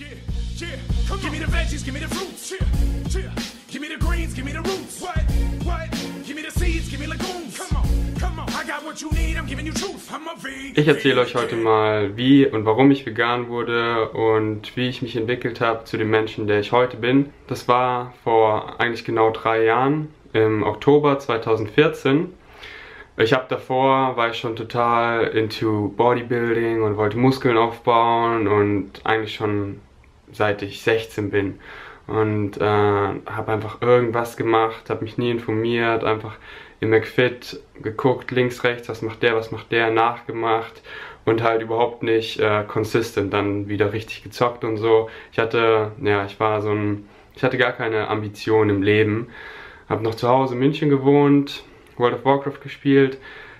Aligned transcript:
Yeah, 0.00 0.08
yeah, 0.56 0.76
come 1.06 1.20
give 1.20 1.30
me 1.30 1.38
the 1.40 1.44
veggies, 1.44 1.84
give 1.84 1.92
me 1.92 2.00
the 2.00 2.08
fruits. 2.08 2.50
Yeah, 2.50 3.20
yeah, 3.20 3.34
give 3.68 3.82
me 3.82 3.88
the 3.88 3.98
greens, 3.98 4.32
give 4.32 4.46
me 4.46 4.52
the 4.52 4.62
roots. 4.62 4.98
What, 5.02 5.18
what? 5.62 5.90
Give 6.26 6.36
me 6.36 6.42
the 6.42 6.50
seeds, 6.50 6.88
give 6.88 7.00
me 7.00 7.06
legumes. 7.06 7.58
Come 7.58 7.76
on. 7.76 7.90
Ich 10.74 10.88
erzähle 10.88 11.20
euch 11.20 11.34
heute 11.34 11.56
mal, 11.56 12.16
wie 12.16 12.46
und 12.46 12.64
warum 12.64 12.90
ich 12.90 13.04
vegan 13.04 13.48
wurde 13.48 14.08
und 14.10 14.76
wie 14.76 14.88
ich 14.88 15.02
mich 15.02 15.16
entwickelt 15.16 15.60
habe 15.60 15.84
zu 15.84 15.98
dem 15.98 16.10
Menschen, 16.10 16.46
der 16.46 16.60
ich 16.60 16.72
heute 16.72 16.96
bin. 16.96 17.30
Das 17.46 17.68
war 17.68 18.14
vor 18.24 18.80
eigentlich 18.80 19.04
genau 19.04 19.30
drei 19.30 19.64
Jahren, 19.64 20.08
im 20.32 20.62
Oktober 20.62 21.18
2014. 21.18 22.32
Ich 23.16 23.32
habe 23.32 23.46
davor, 23.48 24.16
war 24.16 24.30
ich 24.30 24.36
schon 24.36 24.56
total 24.56 25.24
into 25.24 25.92
Bodybuilding 25.96 26.82
und 26.82 26.96
wollte 26.96 27.18
Muskeln 27.18 27.56
aufbauen 27.56 28.48
und 28.48 29.04
eigentlich 29.04 29.34
schon 29.34 29.80
seit 30.32 30.62
ich 30.62 30.82
16 30.82 31.30
bin. 31.30 31.60
Und 32.06 32.56
äh, 32.56 32.64
habe 32.64 33.52
einfach 33.52 33.82
irgendwas 33.82 34.36
gemacht, 34.36 34.90
habe 34.90 35.04
mich 35.04 35.16
nie 35.16 35.30
informiert, 35.30 36.02
einfach 36.02 36.36
im 36.80 36.90
McFit 36.90 37.60
geguckt, 37.82 38.30
links, 38.30 38.64
rechts, 38.64 38.88
was 38.88 39.02
macht 39.02 39.22
der, 39.22 39.36
was 39.36 39.52
macht 39.52 39.70
der, 39.70 39.90
nachgemacht 39.90 40.82
und 41.24 41.42
halt 41.42 41.62
überhaupt 41.62 42.02
nicht 42.02 42.40
äh, 42.40 42.64
consistent, 42.66 43.32
dann 43.32 43.68
wieder 43.68 43.92
richtig 43.92 44.22
gezockt 44.22 44.64
und 44.64 44.78
so. 44.78 45.08
Ich 45.32 45.38
hatte, 45.38 45.92
ja, 46.02 46.24
ich 46.24 46.40
war 46.40 46.62
so 46.62 46.70
ein, 46.70 47.08
ich 47.36 47.44
hatte 47.44 47.58
gar 47.58 47.72
keine 47.72 48.08
Ambition 48.08 48.70
im 48.70 48.82
Leben. 48.82 49.28
Habe 49.88 50.02
noch 50.02 50.14
zu 50.14 50.28
Hause 50.28 50.54
in 50.54 50.60
München 50.60 50.88
gewohnt, 50.88 51.64
World 51.96 52.14
of 52.14 52.24
Warcraft 52.24 52.60
gespielt. 52.62 53.18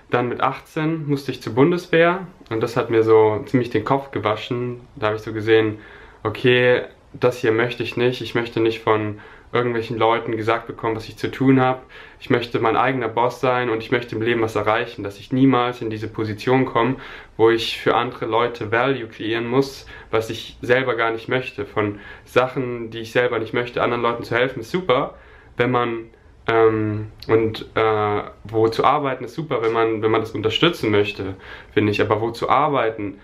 Dann 0.09 0.27
mit 0.27 0.41
18 0.41 1.07
musste 1.07 1.31
ich 1.31 1.41
zur 1.41 1.53
Bundeswehr 1.53 2.27
und 2.49 2.61
das 2.61 2.75
hat 2.75 2.89
mir 2.89 3.03
so 3.03 3.43
ziemlich 3.45 3.69
den 3.69 3.85
Kopf 3.85 4.11
gewaschen. 4.11 4.81
Da 4.95 5.07
habe 5.07 5.15
ich 5.15 5.21
so 5.21 5.31
gesehen, 5.31 5.79
okay, 6.23 6.83
das 7.13 7.39
hier 7.39 7.51
möchte 7.51 7.83
ich 7.83 7.97
nicht. 7.97 8.21
Ich 8.21 8.35
möchte 8.35 8.59
nicht 8.59 8.81
von 8.81 9.19
irgendwelchen 9.53 9.97
Leuten 9.97 10.37
gesagt 10.37 10.67
bekommen, 10.67 10.95
was 10.95 11.09
ich 11.09 11.17
zu 11.17 11.29
tun 11.29 11.59
habe. 11.59 11.81
Ich 12.19 12.29
möchte 12.29 12.59
mein 12.59 12.77
eigener 12.77 13.09
Boss 13.09 13.41
sein 13.41 13.69
und 13.69 13.79
ich 13.79 13.91
möchte 13.91 14.15
im 14.15 14.21
Leben 14.21 14.41
was 14.41 14.55
erreichen, 14.55 15.03
dass 15.03 15.19
ich 15.19 15.33
niemals 15.33 15.81
in 15.81 15.89
diese 15.89 16.07
Position 16.07 16.65
komme, 16.65 16.95
wo 17.35 17.49
ich 17.49 17.79
für 17.79 17.95
andere 17.95 18.25
Leute 18.25 18.71
Value 18.71 19.07
kreieren 19.07 19.47
muss, 19.47 19.85
was 20.09 20.29
ich 20.29 20.57
selber 20.61 20.95
gar 20.95 21.11
nicht 21.11 21.27
möchte. 21.27 21.65
Von 21.65 21.99
Sachen, 22.23 22.91
die 22.91 22.99
ich 22.99 23.11
selber 23.11 23.39
nicht 23.39 23.53
möchte, 23.53 23.83
anderen 23.83 24.01
Leuten 24.01 24.23
zu 24.23 24.35
helfen, 24.35 24.61
ist 24.61 24.71
super, 24.71 25.15
wenn 25.57 25.71
man 25.71 26.05
ähm, 26.47 27.11
und 27.27 27.65
äh, 27.75 28.21
wo 28.45 28.67
zu 28.69 28.83
arbeiten 28.83 29.25
ist 29.25 29.35
super, 29.35 29.61
wenn 29.61 29.73
man, 29.73 30.01
wenn 30.01 30.11
man 30.11 30.21
das 30.21 30.31
unterstützen 30.31 30.91
möchte, 30.91 31.35
finde 31.73 31.91
ich. 31.91 32.01
Aber 32.01 32.21
wo 32.21 32.31
zu 32.31 32.49
arbeiten, 32.49 33.19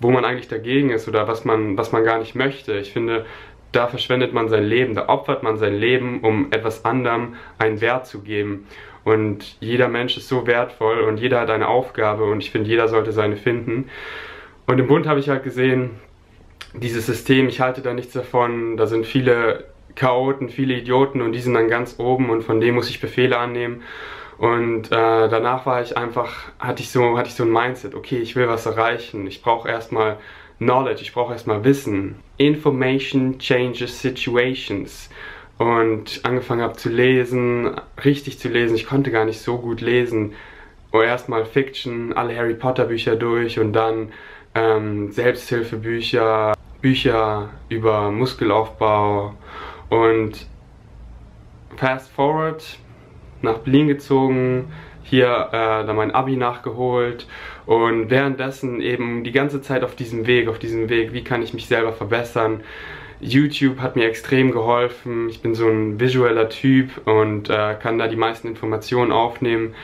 wo 0.00 0.10
man 0.10 0.24
eigentlich 0.24 0.48
dagegen 0.48 0.90
ist 0.90 1.06
oder 1.08 1.28
was 1.28 1.44
man, 1.44 1.76
was 1.76 1.92
man 1.92 2.04
gar 2.04 2.18
nicht 2.18 2.34
möchte. 2.34 2.74
Ich 2.78 2.92
finde, 2.92 3.26
da 3.72 3.86
verschwendet 3.86 4.32
man 4.32 4.48
sein 4.48 4.64
Leben, 4.64 4.94
da 4.94 5.08
opfert 5.08 5.42
man 5.42 5.56
sein 5.56 5.76
Leben, 5.76 6.20
um 6.22 6.50
etwas 6.50 6.84
anderem 6.84 7.36
einen 7.58 7.80
Wert 7.80 8.06
zu 8.06 8.22
geben. 8.22 8.66
Und 9.04 9.56
jeder 9.60 9.88
Mensch 9.88 10.16
ist 10.16 10.28
so 10.28 10.46
wertvoll 10.46 11.00
und 11.00 11.18
jeder 11.18 11.40
hat 11.40 11.50
eine 11.50 11.68
Aufgabe 11.68 12.24
und 12.24 12.40
ich 12.42 12.50
finde, 12.50 12.68
jeder 12.68 12.88
sollte 12.88 13.12
seine 13.12 13.36
finden. 13.36 13.88
Und 14.66 14.78
im 14.78 14.86
Bund 14.86 15.06
habe 15.06 15.20
ich 15.20 15.28
halt 15.28 15.42
gesehen, 15.42 15.90
dieses 16.74 17.06
System, 17.06 17.48
ich 17.48 17.60
halte 17.60 17.82
da 17.82 17.94
nichts 17.94 18.12
davon, 18.12 18.76
da 18.76 18.86
sind 18.86 19.06
viele 19.06 19.64
Chaoten, 19.96 20.48
viele 20.48 20.74
Idioten 20.74 21.22
und 21.22 21.32
die 21.32 21.40
sind 21.40 21.54
dann 21.54 21.68
ganz 21.68 21.98
oben 21.98 22.30
und 22.30 22.42
von 22.42 22.60
denen 22.60 22.74
muss 22.74 22.90
ich 22.90 23.00
Befehle 23.00 23.38
annehmen. 23.38 23.82
Und 24.40 24.86
äh, 24.86 25.28
danach 25.28 25.66
war 25.66 25.82
ich 25.82 25.98
einfach, 25.98 26.50
hatte 26.58 26.80
ich 26.80 26.90
so, 26.90 27.18
hatte 27.18 27.28
ich 27.28 27.34
so 27.34 27.44
ein 27.44 27.52
Mindset, 27.52 27.94
okay, 27.94 28.16
ich 28.20 28.36
will 28.36 28.48
was 28.48 28.64
erreichen. 28.64 29.26
Ich 29.26 29.42
brauche 29.42 29.68
erstmal 29.68 30.16
Knowledge, 30.56 31.02
ich 31.02 31.12
brauche 31.12 31.34
erstmal 31.34 31.62
Wissen. 31.62 32.14
Information 32.38 33.38
changes 33.38 34.00
situations. 34.00 35.10
Und 35.58 36.20
angefangen 36.22 36.62
habe 36.62 36.74
zu 36.78 36.88
lesen, 36.88 37.78
richtig 38.02 38.38
zu 38.38 38.48
lesen. 38.48 38.76
Ich 38.76 38.86
konnte 38.86 39.10
gar 39.10 39.26
nicht 39.26 39.42
so 39.42 39.58
gut 39.58 39.82
lesen. 39.82 40.32
Und 40.90 41.02
erstmal 41.02 41.44
Fiction, 41.44 42.14
alle 42.14 42.34
Harry 42.34 42.54
Potter 42.54 42.86
Bücher 42.86 43.16
durch 43.16 43.58
und 43.58 43.74
dann 43.74 44.10
ähm, 44.54 45.12
Selbsthilfebücher, 45.12 46.54
Bücher 46.80 47.50
über 47.68 48.10
Muskelaufbau 48.10 49.34
und 49.90 50.46
fast 51.76 52.10
forward 52.12 52.64
nach 53.42 53.58
Berlin 53.58 53.88
gezogen, 53.88 54.72
hier 55.02 55.48
äh, 55.52 55.86
dann 55.86 55.96
mein 55.96 56.12
Abi 56.12 56.36
nachgeholt 56.36 57.26
und 57.66 58.10
währenddessen 58.10 58.80
eben 58.80 59.24
die 59.24 59.32
ganze 59.32 59.60
Zeit 59.62 59.82
auf 59.82 59.96
diesem 59.96 60.26
Weg, 60.26 60.48
auf 60.48 60.58
diesem 60.58 60.88
Weg, 60.88 61.12
wie 61.12 61.24
kann 61.24 61.42
ich 61.42 61.54
mich 61.54 61.66
selber 61.66 61.92
verbessern. 61.92 62.60
YouTube 63.20 63.80
hat 63.80 63.96
mir 63.96 64.06
extrem 64.06 64.50
geholfen. 64.50 65.28
Ich 65.28 65.42
bin 65.42 65.54
so 65.54 65.68
ein 65.68 66.00
visueller 66.00 66.48
Typ 66.48 67.06
und 67.06 67.50
äh, 67.50 67.74
kann 67.74 67.98
da 67.98 68.08
die 68.08 68.16
meisten 68.16 68.48
Informationen 68.48 69.12
aufnehmen. 69.12 69.74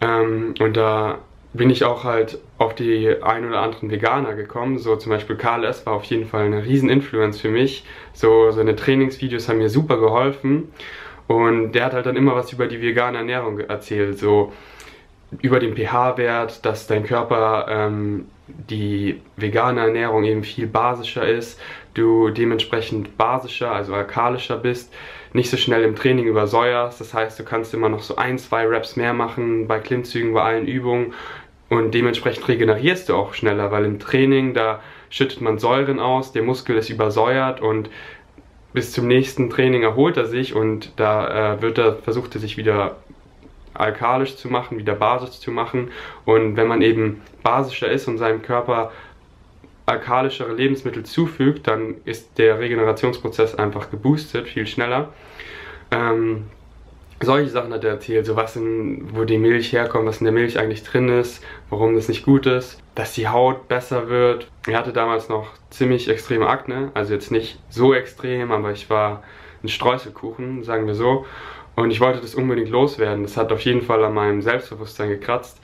Ähm, 0.00 0.54
und 0.58 0.76
da 0.76 1.18
bin 1.52 1.70
ich 1.70 1.84
auch 1.84 2.02
halt 2.02 2.38
auf 2.58 2.74
die 2.74 3.14
ein 3.22 3.46
oder 3.46 3.60
anderen 3.60 3.90
Veganer 3.90 4.34
gekommen. 4.34 4.78
So 4.78 4.96
zum 4.96 5.10
Beispiel 5.10 5.36
Karl 5.36 5.64
S. 5.64 5.86
war 5.86 5.94
auf 5.94 6.04
jeden 6.04 6.26
Fall 6.26 6.46
eine 6.46 6.64
riesen 6.64 6.88
Influence 6.88 7.40
für 7.40 7.48
mich. 7.48 7.84
So 8.12 8.50
seine 8.50 8.74
Trainingsvideos 8.74 9.48
haben 9.48 9.58
mir 9.58 9.70
super 9.70 9.98
geholfen. 9.98 10.72
Und 11.26 11.72
der 11.72 11.86
hat 11.86 11.92
halt 11.94 12.06
dann 12.06 12.16
immer 12.16 12.34
was 12.34 12.52
über 12.52 12.66
die 12.66 12.80
vegane 12.80 13.18
Ernährung 13.18 13.60
erzählt, 13.60 14.18
so 14.18 14.52
über 15.40 15.58
den 15.58 15.74
pH-Wert, 15.74 16.64
dass 16.64 16.86
dein 16.86 17.04
Körper 17.04 17.66
ähm, 17.68 18.26
die 18.46 19.20
vegane 19.36 19.80
Ernährung 19.80 20.24
eben 20.24 20.44
viel 20.44 20.66
basischer 20.66 21.26
ist, 21.26 21.60
du 21.94 22.30
dementsprechend 22.30 23.16
basischer, 23.16 23.72
also 23.72 23.94
alkalischer 23.94 24.58
bist, 24.58 24.92
nicht 25.32 25.50
so 25.50 25.56
schnell 25.56 25.82
im 25.82 25.96
Training 25.96 26.26
übersäuerst, 26.26 27.00
das 27.00 27.14
heißt, 27.14 27.38
du 27.38 27.44
kannst 27.44 27.74
immer 27.74 27.88
noch 27.88 28.02
so 28.02 28.16
ein, 28.16 28.38
zwei 28.38 28.66
Reps 28.66 28.96
mehr 28.96 29.14
machen 29.14 29.66
bei 29.66 29.80
Klimmzügen, 29.80 30.34
bei 30.34 30.42
allen 30.42 30.66
Übungen. 30.66 31.14
Und 31.70 31.92
dementsprechend 31.92 32.46
regenerierst 32.46 33.08
du 33.08 33.14
auch 33.14 33.34
schneller, 33.34 33.72
weil 33.72 33.84
im 33.84 33.98
Training, 33.98 34.54
da 34.54 34.80
schüttet 35.10 35.40
man 35.40 35.58
Säuren 35.58 35.98
aus, 35.98 36.32
der 36.32 36.42
Muskel 36.42 36.76
ist 36.76 36.90
übersäuert 36.90 37.60
und 37.60 37.88
bis 38.74 38.92
zum 38.92 39.06
nächsten 39.06 39.48
Training 39.48 39.84
erholt 39.84 40.16
er 40.16 40.26
sich 40.26 40.54
und 40.54 40.92
da 40.96 41.54
äh, 41.54 41.62
wird 41.62 41.78
er, 41.78 41.94
versucht 41.96 42.34
er 42.34 42.40
sich 42.40 42.56
wieder 42.56 42.96
alkalisch 43.72 44.36
zu 44.36 44.48
machen, 44.48 44.78
wieder 44.78 44.96
basisch 44.96 45.38
zu 45.38 45.52
machen. 45.52 45.92
Und 46.24 46.56
wenn 46.56 46.66
man 46.66 46.82
eben 46.82 47.22
basischer 47.42 47.90
ist 47.90 48.08
und 48.08 48.18
seinem 48.18 48.42
Körper 48.42 48.90
alkalischere 49.86 50.52
Lebensmittel 50.52 51.04
zufügt, 51.04 51.68
dann 51.68 51.94
ist 52.04 52.36
der 52.38 52.58
Regenerationsprozess 52.58 53.54
einfach 53.54 53.90
geboostet, 53.90 54.48
viel 54.48 54.66
schneller. 54.66 55.10
Ähm, 55.92 56.46
solche 57.20 57.50
Sachen 57.50 57.72
hat 57.72 57.84
er 57.84 57.90
erzählt, 57.90 58.26
so 58.26 58.36
was 58.36 58.56
in, 58.56 59.16
wo 59.16 59.24
die 59.24 59.38
Milch 59.38 59.72
herkommt, 59.72 60.06
was 60.06 60.18
in 60.18 60.24
der 60.24 60.32
Milch 60.32 60.58
eigentlich 60.58 60.82
drin 60.82 61.08
ist, 61.08 61.42
warum 61.70 61.94
das 61.94 62.08
nicht 62.08 62.24
gut 62.24 62.46
ist, 62.46 62.80
dass 62.94 63.14
die 63.14 63.28
Haut 63.28 63.68
besser 63.68 64.08
wird. 64.08 64.48
Er 64.66 64.78
hatte 64.78 64.92
damals 64.92 65.28
noch 65.28 65.48
ziemlich 65.70 66.08
extreme 66.08 66.48
Akne, 66.48 66.90
also 66.94 67.14
jetzt 67.14 67.30
nicht 67.30 67.58
so 67.70 67.94
extrem, 67.94 68.52
aber 68.52 68.72
ich 68.72 68.90
war 68.90 69.22
ein 69.62 69.68
Streuselkuchen, 69.68 70.64
sagen 70.64 70.86
wir 70.86 70.94
so. 70.94 71.24
Und 71.76 71.90
ich 71.90 72.00
wollte 72.00 72.20
das 72.20 72.34
unbedingt 72.34 72.68
loswerden. 72.68 73.24
Das 73.24 73.36
hat 73.36 73.50
auf 73.50 73.60
jeden 73.60 73.82
Fall 73.82 74.04
an 74.04 74.14
meinem 74.14 74.42
Selbstbewusstsein 74.42 75.08
gekratzt. 75.08 75.60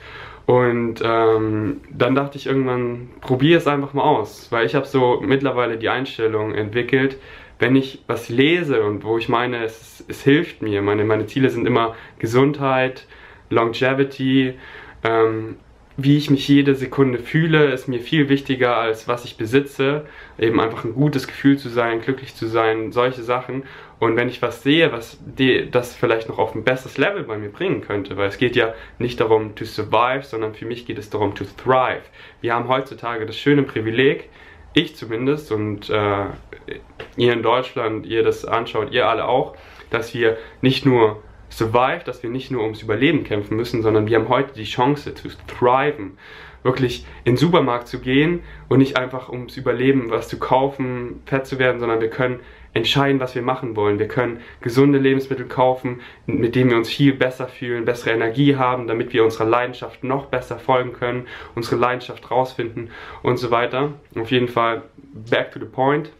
Und 0.51 0.95
ähm, 1.01 1.79
dann 1.89 2.13
dachte 2.13 2.37
ich 2.37 2.45
irgendwann, 2.45 3.07
probier 3.21 3.57
es 3.57 3.67
einfach 3.67 3.93
mal 3.93 4.03
aus. 4.03 4.51
Weil 4.51 4.65
ich 4.65 4.75
habe 4.75 4.85
so 4.85 5.21
mittlerweile 5.21 5.77
die 5.77 5.87
Einstellung 5.87 6.53
entwickelt, 6.53 7.15
wenn 7.59 7.77
ich 7.77 8.03
was 8.05 8.27
lese 8.27 8.83
und 8.83 9.05
wo 9.05 9.17
ich 9.17 9.29
meine, 9.29 9.63
es, 9.63 10.03
es 10.09 10.23
hilft 10.23 10.61
mir, 10.61 10.81
meine, 10.81 11.05
meine 11.05 11.25
Ziele 11.25 11.49
sind 11.49 11.65
immer 11.65 11.95
Gesundheit, 12.19 13.07
Longevity, 13.49 14.55
ähm, 15.05 15.55
wie 15.95 16.17
ich 16.17 16.29
mich 16.29 16.45
jede 16.49 16.75
Sekunde 16.75 17.19
fühle, 17.19 17.71
ist 17.71 17.87
mir 17.87 18.01
viel 18.01 18.27
wichtiger 18.27 18.75
als 18.75 19.07
was 19.07 19.23
ich 19.23 19.37
besitze. 19.37 20.05
Eben 20.37 20.59
einfach 20.59 20.83
ein 20.83 20.95
gutes 20.95 21.27
Gefühl 21.27 21.57
zu 21.57 21.69
sein, 21.69 22.01
glücklich 22.01 22.35
zu 22.35 22.47
sein, 22.47 22.91
solche 22.91 23.23
Sachen. 23.23 23.63
Und 24.01 24.15
wenn 24.15 24.29
ich 24.29 24.41
was 24.41 24.63
sehe, 24.63 24.91
was 24.91 25.19
die, 25.23 25.69
das 25.69 25.95
vielleicht 25.95 26.27
noch 26.27 26.39
auf 26.39 26.55
ein 26.55 26.63
besseres 26.63 26.97
Level 26.97 27.21
bei 27.21 27.37
mir 27.37 27.49
bringen 27.51 27.81
könnte, 27.81 28.17
weil 28.17 28.29
es 28.29 28.39
geht 28.39 28.55
ja 28.55 28.73
nicht 28.97 29.19
darum 29.19 29.53
to 29.53 29.63
survive, 29.63 30.23
sondern 30.23 30.55
für 30.55 30.65
mich 30.65 30.87
geht 30.87 30.97
es 30.97 31.11
darum 31.11 31.35
to 31.35 31.43
thrive. 31.43 32.01
Wir 32.41 32.55
haben 32.55 32.67
heutzutage 32.67 33.27
das 33.27 33.37
schöne 33.37 33.61
Privileg, 33.61 34.27
ich 34.73 34.95
zumindest 34.95 35.51
und 35.51 35.91
äh, 35.91 36.25
ihr 37.15 37.31
in 37.31 37.43
Deutschland, 37.43 38.07
ihr 38.07 38.23
das 38.23 38.43
anschaut, 38.43 38.91
ihr 38.91 39.07
alle 39.07 39.27
auch, 39.27 39.55
dass 39.91 40.15
wir 40.15 40.35
nicht 40.63 40.83
nur 40.83 41.21
survive, 41.51 42.01
dass 42.03 42.23
wir 42.23 42.31
nicht 42.31 42.49
nur 42.49 42.63
ums 42.63 42.81
Überleben 42.81 43.23
kämpfen 43.23 43.55
müssen, 43.55 43.83
sondern 43.83 44.07
wir 44.07 44.17
haben 44.17 44.29
heute 44.29 44.55
die 44.55 44.63
Chance 44.63 45.13
zu 45.13 45.29
thriven. 45.45 46.17
Wirklich 46.63 47.05
in 47.23 47.33
den 47.33 47.37
Supermarkt 47.37 47.87
zu 47.87 47.99
gehen 47.99 48.41
und 48.67 48.79
nicht 48.79 48.97
einfach 48.97 49.29
ums 49.29 49.57
Überleben 49.57 50.09
was 50.09 50.27
zu 50.27 50.39
kaufen, 50.39 51.21
fett 51.25 51.45
zu 51.45 51.59
werden, 51.59 51.79
sondern 51.79 52.01
wir 52.01 52.09
können 52.09 52.39
entscheiden, 52.73 53.19
was 53.19 53.35
wir 53.35 53.41
machen 53.41 53.75
wollen. 53.75 53.99
Wir 53.99 54.07
können 54.07 54.39
gesunde 54.61 54.97
Lebensmittel 54.99 55.45
kaufen, 55.47 56.01
mit 56.25 56.55
denen 56.55 56.69
wir 56.69 56.77
uns 56.77 56.89
viel 56.89 57.13
besser 57.13 57.47
fühlen, 57.47 57.85
bessere 57.85 58.11
Energie 58.11 58.55
haben, 58.55 58.87
damit 58.87 59.13
wir 59.13 59.23
unserer 59.23 59.45
Leidenschaft 59.45 60.03
noch 60.03 60.27
besser 60.27 60.57
folgen 60.59 60.93
können, 60.93 61.27
unsere 61.55 61.75
Leidenschaft 61.75 62.31
rausfinden 62.31 62.89
und 63.23 63.37
so 63.37 63.51
weiter. 63.51 63.93
Auf 64.17 64.31
jeden 64.31 64.47
Fall 64.47 64.83
back 65.13 65.51
to 65.51 65.59
the 65.59 65.65
point. 65.65 66.11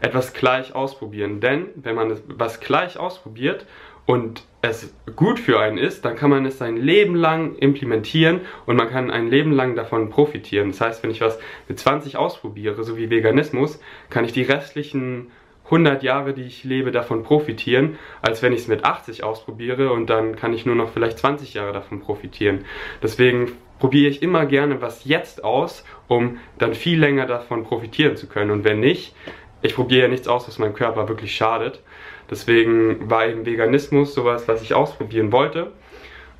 etwas 0.00 0.32
gleich 0.32 0.74
ausprobieren. 0.74 1.40
Denn 1.40 1.68
wenn 1.74 1.94
man 1.94 2.16
was 2.26 2.60
gleich 2.60 2.98
ausprobiert 2.98 3.66
und 4.04 4.44
es 4.62 4.92
gut 5.14 5.38
für 5.38 5.60
einen 5.60 5.78
ist, 5.78 6.04
dann 6.04 6.16
kann 6.16 6.30
man 6.30 6.46
es 6.46 6.58
sein 6.58 6.76
Leben 6.76 7.14
lang 7.14 7.56
implementieren 7.56 8.40
und 8.66 8.76
man 8.76 8.88
kann 8.88 9.10
ein 9.10 9.28
Leben 9.28 9.52
lang 9.52 9.76
davon 9.76 10.10
profitieren. 10.10 10.70
Das 10.70 10.80
heißt, 10.80 11.02
wenn 11.02 11.10
ich 11.10 11.20
was 11.20 11.38
mit 11.68 11.78
20 11.78 12.16
ausprobiere, 12.16 12.82
so 12.84 12.96
wie 12.96 13.10
Veganismus, 13.10 13.80
kann 14.10 14.24
ich 14.24 14.32
die 14.32 14.42
restlichen 14.42 15.30
100 15.66 16.02
Jahre, 16.02 16.32
die 16.32 16.42
ich 16.42 16.64
lebe, 16.64 16.92
davon 16.92 17.22
profitieren, 17.22 17.98
als 18.22 18.42
wenn 18.42 18.52
ich 18.52 18.60
es 18.60 18.68
mit 18.68 18.84
80 18.84 19.24
ausprobiere 19.24 19.92
und 19.92 20.08
dann 20.08 20.36
kann 20.36 20.52
ich 20.52 20.64
nur 20.64 20.74
noch 20.74 20.90
vielleicht 20.90 21.18
20 21.18 21.54
Jahre 21.54 21.72
davon 21.72 22.00
profitieren. 22.00 22.64
Deswegen 23.02 23.52
probiere 23.78 24.10
ich 24.10 24.22
immer 24.22 24.46
gerne 24.46 24.80
was 24.80 25.04
jetzt 25.04 25.44
aus, 25.44 25.84
um 26.08 26.38
dann 26.58 26.74
viel 26.74 26.98
länger 26.98 27.26
davon 27.26 27.64
profitieren 27.64 28.16
zu 28.16 28.26
können. 28.26 28.50
Und 28.50 28.64
wenn 28.64 28.80
nicht, 28.80 29.14
ich 29.62 29.74
probiere 29.74 30.02
ja 30.02 30.08
nichts 30.08 30.28
aus, 30.28 30.46
was 30.48 30.58
meinem 30.58 30.74
Körper 30.74 31.08
wirklich 31.08 31.34
schadet. 31.34 31.82
Deswegen 32.30 33.10
war 33.10 33.26
eben 33.26 33.46
Veganismus 33.46 34.14
sowas, 34.14 34.48
was 34.48 34.62
ich 34.62 34.74
ausprobieren 34.74 35.32
wollte. 35.32 35.72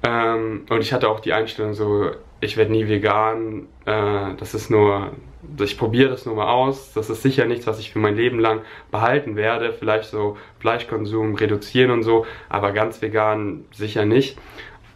Ähm, 0.07 0.67
und 0.69 0.81
ich 0.81 0.93
hatte 0.93 1.09
auch 1.09 1.21
die 1.21 1.33
Einstellung 1.33 1.75
so, 1.75 2.11
ich 2.41 2.57
werde 2.57 2.73
nie 2.73 2.89
vegan, 2.89 3.67
äh, 3.87 4.35
das 4.39 4.55
ist 4.55 4.71
nur, 4.71 5.13
ich 5.61 5.79
probiere 5.79 6.11
das 6.11 6.27
nur 6.27 6.37
mal 6.37 6.49
aus, 6.49 6.93
das 6.93 7.09
ist 7.09 7.23
sicher 7.23 7.47
nichts, 7.47 7.67
was 7.67 7.79
ich 7.79 7.93
für 7.93 7.99
mein 7.99 8.17
Leben 8.17 8.39
lang 8.39 8.63
behalten 8.91 9.37
werde, 9.37 9.73
vielleicht 9.73 10.11
so 10.11 10.37
Fleischkonsum 10.61 11.35
reduzieren 11.35 11.91
und 11.91 12.03
so, 12.03 12.27
aber 12.49 12.73
ganz 12.73 13.01
vegan 13.01 13.65
sicher 13.73 14.05
nicht. 14.05 14.39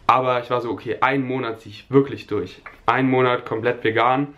Aber 0.07 0.41
ich 0.43 0.49
war 0.49 0.59
so, 0.59 0.69
okay, 0.69 0.97
einen 0.99 1.25
Monat 1.25 1.61
ziehe 1.61 1.73
ich 1.73 1.89
wirklich 1.89 2.27
durch. 2.27 2.61
Einen 2.85 3.09
Monat 3.09 3.45
komplett 3.45 3.81
vegan. 3.83 4.33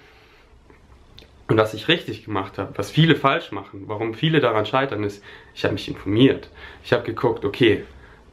Und 1.48 1.58
was 1.58 1.74
ich 1.74 1.88
richtig 1.88 2.26
gemacht 2.26 2.60
habe, 2.60 2.78
was 2.78 2.92
viele 2.92 3.16
falsch 3.16 3.52
machen, 3.52 3.84
warum 3.88 4.14
viele 4.14 4.40
daran 4.40 4.68
scheitern, 4.68 5.04
ist, 5.04 5.24
ich 5.56 5.64
habe 5.64 5.74
mich 5.74 5.88
informiert. 5.88 6.50
Ich 6.84 6.94
habe 6.94 7.04
geguckt, 7.04 7.44
okay, 7.44 7.86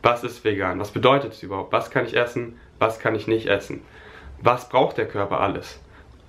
was 0.03 0.23
ist 0.23 0.45
vegan? 0.45 0.79
Was 0.81 0.91
bedeutet 0.91 1.33
es 1.33 1.43
überhaupt? 1.43 1.73
Was 1.73 1.91
kann 1.91 2.05
ich 2.05 2.15
essen? 2.15 2.59
Was 2.79 3.01
kann 3.01 3.15
ich 3.15 3.27
nicht 3.27 3.47
essen? 3.47 3.81
Was 4.43 4.69
braucht 4.69 4.97
der 4.97 5.07
Körper 5.07 5.41
alles? 5.41 5.81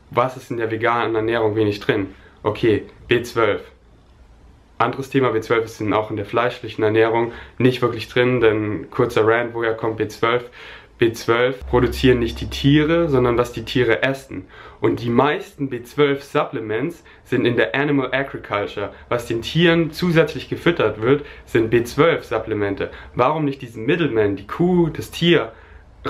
Was 0.10 0.36
ist 0.36 0.52
in 0.52 0.58
der 0.58 0.70
veganen 0.70 1.16
Ernährung 1.16 1.56
wenig 1.56 1.80
drin? 1.80 2.14
Okay, 2.44 2.84
B12. 3.10 3.60
Anderes 4.78 5.10
Thema, 5.10 5.30
B12 5.30 5.62
ist 5.62 5.94
auch 5.94 6.10
in 6.10 6.18
der 6.18 6.26
fleischlichen 6.26 6.84
Ernährung 6.84 7.32
nicht 7.58 7.82
wirklich 7.82 8.10
drin, 8.10 8.42
denn 8.42 8.90
kurzer 8.90 9.26
Rand, 9.26 9.54
woher 9.54 9.76
kommt 9.76 10.02
B12? 10.02 10.42
B12 11.00 11.54
produzieren 11.68 12.20
nicht 12.20 12.42
die 12.42 12.50
Tiere, 12.50 13.10
sondern 13.10 13.38
was 13.38 13.54
die 13.54 13.64
Tiere 13.64 14.04
essen. 14.04 14.46
Und 14.82 15.02
die 15.02 15.10
meisten 15.10 15.70
B12-Supplements 15.70 17.04
sind 17.24 17.46
in 17.46 17.56
der 17.56 17.74
Animal 17.74 18.14
Agriculture. 18.14 18.94
Was 19.08 19.26
den 19.26 19.42
Tieren 19.42 19.92
zusätzlich 19.92 20.50
gefüttert 20.50 21.02
wird, 21.02 21.26
sind 21.46 21.74
B12-Supplemente. 21.74 22.92
Warum 23.16 23.46
nicht 23.46 23.62
diesen 23.62 23.86
Middleman, 23.86 24.36
die 24.36 24.48
Kuh, 24.48 24.90
das 24.90 25.10
Tier, 25.12 25.54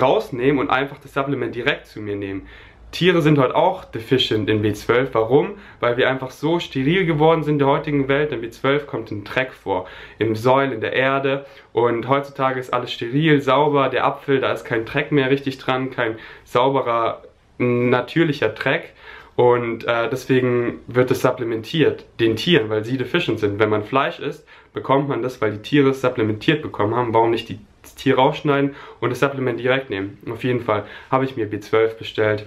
rausnehmen 0.00 0.60
und 0.60 0.70
einfach 0.70 0.98
das 0.98 1.14
Supplement 1.14 1.54
direkt 1.54 1.86
zu 1.86 2.00
mir 2.00 2.16
nehmen? 2.16 2.46
Tiere 2.92 3.22
sind 3.22 3.38
heute 3.38 3.56
auch 3.56 3.86
deficient 3.86 4.50
in 4.50 4.62
B12. 4.62 5.08
Warum? 5.12 5.52
Weil 5.80 5.96
wir 5.96 6.10
einfach 6.10 6.30
so 6.30 6.58
steril 6.58 7.06
geworden 7.06 7.42
sind 7.42 7.54
in 7.54 7.58
der 7.60 7.68
heutigen 7.68 8.06
Welt. 8.06 8.32
In 8.32 8.42
B12 8.42 8.80
kommt 8.80 9.10
ein 9.10 9.24
Dreck 9.24 9.52
vor. 9.54 9.86
Im 10.18 10.36
Säul, 10.36 10.72
in 10.72 10.82
der 10.82 10.92
Erde. 10.92 11.46
Und 11.72 12.06
heutzutage 12.08 12.60
ist 12.60 12.72
alles 12.72 12.92
steril, 12.92 13.40
sauber. 13.40 13.88
Der 13.88 14.04
Apfel, 14.04 14.40
da 14.40 14.52
ist 14.52 14.64
kein 14.64 14.84
Dreck 14.84 15.10
mehr 15.10 15.30
richtig 15.30 15.56
dran. 15.56 15.90
Kein 15.90 16.16
sauberer, 16.44 17.22
natürlicher 17.56 18.50
Dreck. 18.50 18.92
Und 19.36 19.84
äh, 19.84 20.10
deswegen 20.10 20.80
wird 20.86 21.10
es 21.10 21.22
supplementiert 21.22 22.04
den 22.20 22.36
Tieren, 22.36 22.68
weil 22.68 22.84
sie 22.84 22.98
deficient 22.98 23.40
sind. 23.40 23.58
Wenn 23.58 23.70
man 23.70 23.84
Fleisch 23.84 24.18
isst, 24.18 24.46
bekommt 24.74 25.08
man 25.08 25.22
das, 25.22 25.40
weil 25.40 25.52
die 25.52 25.62
Tiere 25.62 25.90
es 25.90 26.02
supplementiert 26.02 26.60
bekommen 26.60 26.94
haben. 26.94 27.14
Warum 27.14 27.30
nicht 27.30 27.48
die, 27.48 27.58
das 27.92 28.02
Tier 28.02 28.16
rausschneiden 28.16 28.74
und 29.00 29.10
das 29.10 29.20
Supplement 29.20 29.58
direkt 29.58 29.90
nehmen? 29.90 30.18
Auf 30.30 30.44
jeden 30.44 30.60
Fall 30.60 30.84
habe 31.10 31.24
ich 31.24 31.36
mir 31.36 31.46
B12 31.46 31.94
bestellt 31.98 32.46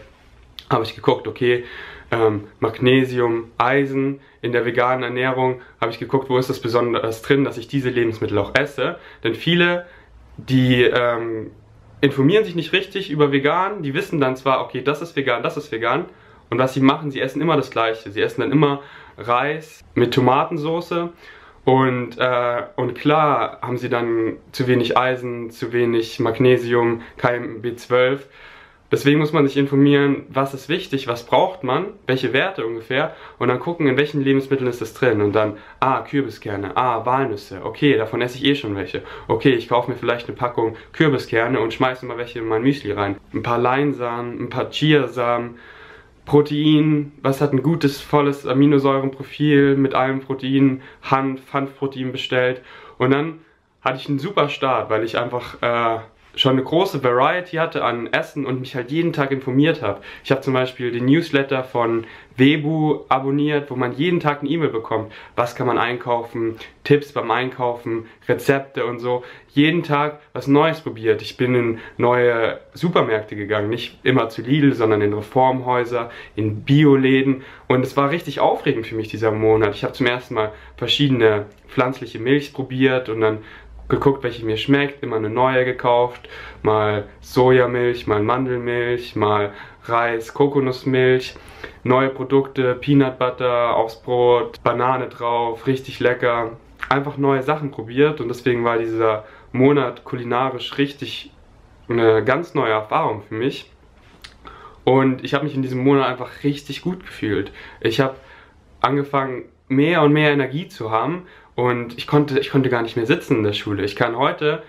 habe 0.69 0.83
ich 0.83 0.95
geguckt, 0.95 1.27
okay, 1.27 1.63
ähm, 2.11 2.45
Magnesium, 2.59 3.51
Eisen 3.57 4.19
in 4.41 4.51
der 4.51 4.65
veganen 4.65 5.03
Ernährung, 5.03 5.61
habe 5.81 5.91
ich 5.91 5.99
geguckt, 5.99 6.29
wo 6.29 6.37
ist 6.37 6.49
das 6.49 6.59
besonders 6.59 7.21
drin, 7.21 7.43
dass 7.43 7.57
ich 7.57 7.67
diese 7.67 7.89
Lebensmittel 7.89 8.37
auch 8.37 8.55
esse. 8.55 8.97
Denn 9.23 9.35
viele, 9.35 9.85
die 10.37 10.83
ähm, 10.83 11.51
informieren 12.01 12.43
sich 12.43 12.55
nicht 12.55 12.73
richtig 12.73 13.09
über 13.09 13.31
vegan, 13.31 13.83
die 13.83 13.93
wissen 13.93 14.19
dann 14.19 14.35
zwar, 14.35 14.61
okay, 14.61 14.81
das 14.81 15.01
ist 15.01 15.15
vegan, 15.15 15.43
das 15.43 15.57
ist 15.57 15.71
vegan, 15.71 16.05
und 16.49 16.59
was 16.59 16.73
sie 16.73 16.81
machen, 16.81 17.09
sie 17.09 17.21
essen 17.21 17.41
immer 17.41 17.57
das 17.57 17.71
Gleiche. 17.71 18.11
Sie 18.11 18.21
essen 18.21 18.41
dann 18.41 18.51
immer 18.51 18.81
Reis 19.17 19.83
mit 19.95 20.13
Tomatensauce 20.13 21.09
und, 21.65 22.17
äh, 22.19 22.63
und 22.75 22.95
klar 22.95 23.59
haben 23.61 23.77
sie 23.77 23.89
dann 23.89 24.37
zu 24.51 24.67
wenig 24.67 24.97
Eisen, 24.97 25.49
zu 25.49 25.73
wenig 25.73 26.19
Magnesium, 26.19 27.01
kein 27.17 27.61
B12. 27.63 28.19
Deswegen 28.91 29.19
muss 29.19 29.33
man 29.33 29.47
sich 29.47 29.57
informieren, 29.57 30.27
was 30.29 30.53
ist 30.53 30.69
wichtig, 30.69 31.07
was 31.07 31.25
braucht 31.25 31.63
man, 31.63 31.87
welche 32.05 32.33
Werte 32.33 32.67
ungefähr 32.67 33.15
und 33.39 33.47
dann 33.47 33.59
gucken, 33.59 33.87
in 33.87 33.97
welchen 33.97 34.21
Lebensmitteln 34.21 34.69
ist 34.69 34.79
das 34.79 34.93
drin 34.93 35.21
und 35.21 35.33
dann, 35.33 35.57
ah, 35.79 36.01
Kürbiskerne, 36.01 36.77
ah, 36.77 37.03
Walnüsse, 37.03 37.65
okay, 37.65 37.97
davon 37.97 38.21
esse 38.21 38.37
ich 38.37 38.45
eh 38.45 38.53
schon 38.53 38.75
welche. 38.75 39.01
Okay, 39.27 39.55
ich 39.55 39.67
kaufe 39.67 39.89
mir 39.89 39.97
vielleicht 39.97 40.27
eine 40.27 40.37
Packung 40.37 40.77
Kürbiskerne 40.93 41.59
und 41.59 41.73
schmeiße 41.73 42.05
mal 42.05 42.19
welche 42.19 42.39
in 42.39 42.47
mein 42.47 42.61
Müsli 42.61 42.91
rein. 42.91 43.17
Ein 43.33 43.41
paar 43.41 43.57
Leinsamen, 43.57 44.39
ein 44.39 44.49
paar 44.49 44.69
Chiasamen, 44.69 45.57
Protein, 46.25 47.11
was 47.21 47.39
hat 47.39 47.53
ein 47.53 47.63
gutes, 47.63 48.01
volles 48.01 48.45
Aminosäurenprofil 48.45 49.77
mit 49.77 49.93
allen 49.93 50.21
Proteinen, 50.21 50.81
Hanf, 51.03 51.53
Hanfprotein 51.53 52.11
bestellt. 52.11 52.61
Und 52.97 53.11
dann 53.11 53.39
hatte 53.81 53.97
ich 53.97 54.09
einen 54.09 54.19
super 54.19 54.49
Start, 54.49 54.89
weil 54.89 55.03
ich 55.03 55.17
einfach 55.17 55.61
äh, 55.61 55.99
schon 56.35 56.53
eine 56.53 56.63
große 56.63 57.03
Variety 57.03 57.57
hatte 57.57 57.83
an 57.83 58.07
Essen 58.11 58.45
und 58.45 58.59
mich 58.59 58.75
halt 58.75 58.91
jeden 58.91 59.13
Tag 59.13 59.31
informiert 59.31 59.81
habe. 59.81 60.01
Ich 60.23 60.31
habe 60.31 60.41
zum 60.41 60.53
Beispiel 60.53 60.91
den 60.91 61.05
Newsletter 61.05 61.63
von 61.63 62.05
Webu 62.37 63.01
abonniert, 63.07 63.71
wo 63.71 63.75
man 63.75 63.93
jeden 63.93 64.19
Tag 64.19 64.41
eine 64.41 64.49
E-Mail 64.49 64.69
bekommt. 64.69 65.11
Was 65.35 65.55
kann 65.55 65.67
man 65.67 65.77
einkaufen, 65.77 66.57
Tipps 66.83 67.13
beim 67.13 67.31
Einkaufen, 67.31 68.05
Rezepte 68.27 68.85
und 68.85 68.99
so. 68.99 69.23
Jeden 69.49 69.83
Tag 69.83 70.19
was 70.33 70.47
Neues 70.47 70.81
probiert. 70.81 71.21
Ich 71.21 71.37
bin 71.37 71.55
in 71.55 71.79
neue 71.97 72.59
Supermärkte 72.73 73.35
gegangen, 73.35 73.69
nicht 73.69 73.99
immer 74.03 74.29
zu 74.29 74.41
Lidl, 74.41 74.73
sondern 74.73 75.01
in 75.01 75.13
Reformhäuser, 75.13 76.11
in 76.35 76.61
Bioläden 76.63 77.43
und 77.67 77.83
es 77.83 77.97
war 77.97 78.11
richtig 78.11 78.39
aufregend 78.39 78.85
für 78.85 78.95
mich 78.95 79.07
dieser 79.07 79.31
Monat. 79.31 79.73
Ich 79.73 79.83
habe 79.83 79.93
zum 79.93 80.05
ersten 80.05 80.35
Mal 80.35 80.51
verschiedene 80.77 81.45
pflanzliche 81.67 82.19
Milch 82.19 82.53
probiert 82.53 83.09
und 83.09 83.21
dann 83.21 83.39
geguckt, 83.89 84.23
welche 84.23 84.45
mir 84.45 84.57
schmeckt, 84.57 85.03
immer 85.03 85.17
eine 85.17 85.29
neue 85.29 85.65
gekauft, 85.65 86.27
mal 86.63 87.07
Sojamilch, 87.21 88.07
mal 88.07 88.21
Mandelmilch, 88.21 89.15
mal 89.15 89.53
Reis, 89.83 90.33
Kokosnussmilch, 90.33 91.35
neue 91.83 92.09
Produkte, 92.09 92.75
Peanut 92.75 93.19
Butter 93.19 93.75
aufs 93.75 94.01
Brot, 94.01 94.61
Banane 94.63 95.07
drauf, 95.07 95.67
richtig 95.67 95.99
lecker. 95.99 96.57
Einfach 96.89 97.17
neue 97.17 97.43
Sachen 97.43 97.71
probiert 97.71 98.21
und 98.21 98.27
deswegen 98.27 98.63
war 98.63 98.77
dieser 98.77 99.25
Monat 99.51 100.03
kulinarisch 100.03 100.77
richtig 100.77 101.31
eine 101.87 102.23
ganz 102.23 102.53
neue 102.53 102.71
Erfahrung 102.71 103.23
für 103.23 103.35
mich. 103.35 103.71
Und 104.83 105.23
ich 105.23 105.33
habe 105.33 105.45
mich 105.45 105.55
in 105.55 105.63
diesem 105.63 105.83
Monat 105.83 106.07
einfach 106.07 106.43
richtig 106.43 106.81
gut 106.81 107.05
gefühlt. 107.05 107.51
Ich 107.81 107.99
habe 107.99 108.15
angefangen, 108.81 109.45
mehr 109.67 110.03
und 110.03 110.13
mehr 110.13 110.31
Energie 110.31 110.67
zu 110.67 110.91
haben 110.91 111.25
und 111.55 111.97
ich 111.97 112.07
konnte, 112.07 112.39
ich 112.39 112.49
konnte 112.49 112.69
gar 112.69 112.81
nicht 112.81 112.95
mehr 112.95 113.05
sitzen 113.05 113.37
in 113.37 113.43
der 113.43 113.53
Schule. 113.53 113.83
Ich 113.83 113.95
kann 113.95 114.17
heute, 114.17 114.61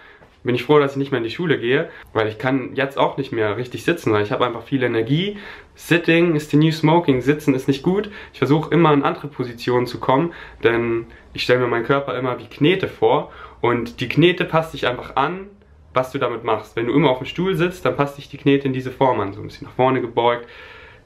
bin 0.45 0.55
ich 0.55 0.65
froh, 0.65 0.79
dass 0.79 0.93
ich 0.93 0.97
nicht 0.97 1.11
mehr 1.11 1.19
in 1.19 1.25
die 1.25 1.31
Schule 1.31 1.59
gehe, 1.59 1.91
weil 2.13 2.29
ich 2.29 2.39
kann 2.39 2.75
jetzt 2.75 2.97
auch 2.97 3.17
nicht 3.17 3.33
mehr 3.33 3.57
richtig 3.57 3.85
sitzen, 3.85 4.13
weil 4.13 4.23
ich 4.23 4.31
habe 4.31 4.47
einfach 4.47 4.63
viel 4.63 4.83
Energie. 4.83 5.37
Sitting 5.75 6.37
ist 6.37 6.51
the 6.51 6.57
new 6.57 6.71
smoking, 6.71 7.21
sitzen 7.21 7.55
ist 7.55 7.69
nicht 7.69 7.83
gut. 7.83 8.11
Ich 8.33 8.39
versuche 8.39 8.73
immer 8.73 8.93
in 8.93 9.03
andere 9.03 9.27
Positionen 9.27 9.87
zu 9.87 9.99
kommen, 9.99 10.33
denn 10.63 11.07
ich 11.35 11.43
stelle 11.43 11.61
mir 11.61 11.67
meinen 11.67 11.85
Körper 11.85 12.17
immer 12.17 12.39
wie 12.39 12.47
Knete 12.47 12.89
vor 12.89 13.33
und 13.61 14.01
die 14.01 14.09
Knete 14.09 14.45
passt 14.45 14.73
sich 14.73 14.87
einfach 14.87 15.17
an, 15.17 15.49
was 15.93 16.13
du 16.13 16.19
damit 16.19 16.45
machst. 16.45 16.77
Wenn 16.77 16.87
du 16.87 16.93
immer 16.93 17.11
auf 17.11 17.19
dem 17.19 17.27
Stuhl 17.27 17.57
sitzt, 17.57 17.85
dann 17.85 17.97
passt 17.97 18.17
sich 18.17 18.29
die 18.29 18.39
Knete 18.39 18.69
in 18.69 18.73
diese 18.73 18.93
Form 18.93 19.19
an, 19.21 19.33
so 19.33 19.41
ein 19.41 19.49
bisschen 19.49 19.67
nach 19.67 19.75
vorne 19.75 20.01
gebeugt. 20.01 20.47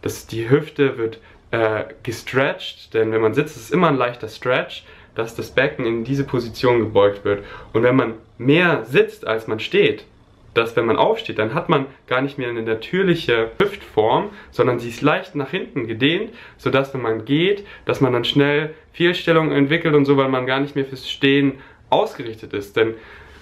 Das, 0.03 0.27
die 0.27 0.51
Hüfte 0.51 0.99
wird 0.99 1.21
äh, 1.51 1.85
gestretched, 2.03 2.93
denn 2.93 3.13
wenn 3.13 3.21
man 3.21 3.35
sitzt, 3.35 3.57
ist 3.57 3.65
es 3.65 3.71
immer 3.71 3.89
ein 3.89 3.97
leichter 3.97 4.29
Stretch 4.29 4.85
dass 5.21 5.35
das 5.35 5.51
Becken 5.51 5.87
in 5.87 6.05
diese 6.05 6.25
Position 6.25 6.81
gebeugt 6.81 7.25
wird. 7.25 7.45
Und 7.73 7.83
wenn 7.83 7.97
man 7.97 8.15
mehr 8.39 8.85
sitzt, 8.85 9.27
als 9.27 9.47
man 9.47 9.61
steht, 9.61 10.05
dass 10.55 10.75
wenn 10.75 10.87
man 10.87 10.97
aufsteht, 10.97 11.39
dann 11.39 11.55
hat 11.55 11.69
man 11.69 11.87
gar 12.07 12.23
nicht 12.23 12.39
mehr 12.39 12.49
eine 12.49 12.63
natürliche 12.63 13.53
Hüftform, 13.59 14.31
sondern 14.51 14.81
sie 14.81 14.89
ist 14.89 15.03
leicht 15.03 15.35
nach 15.35 15.51
hinten 15.51 15.87
gedehnt, 15.87 16.31
sodass 16.59 16.93
wenn 16.93 17.03
man 17.03 17.25
geht, 17.25 17.65
dass 17.85 18.01
man 18.01 18.13
dann 18.13 18.25
schnell 18.25 18.75
Fehlstellungen 18.93 19.53
entwickelt 19.53 19.95
und 19.95 20.07
so, 20.07 20.17
weil 20.17 20.29
man 20.29 20.47
gar 20.47 20.59
nicht 20.59 20.75
mehr 20.75 20.85
fürs 20.85 21.09
Stehen 21.09 21.55
ausgerichtet 21.89 22.53
ist. 22.53 22.77
Denn 22.77 22.95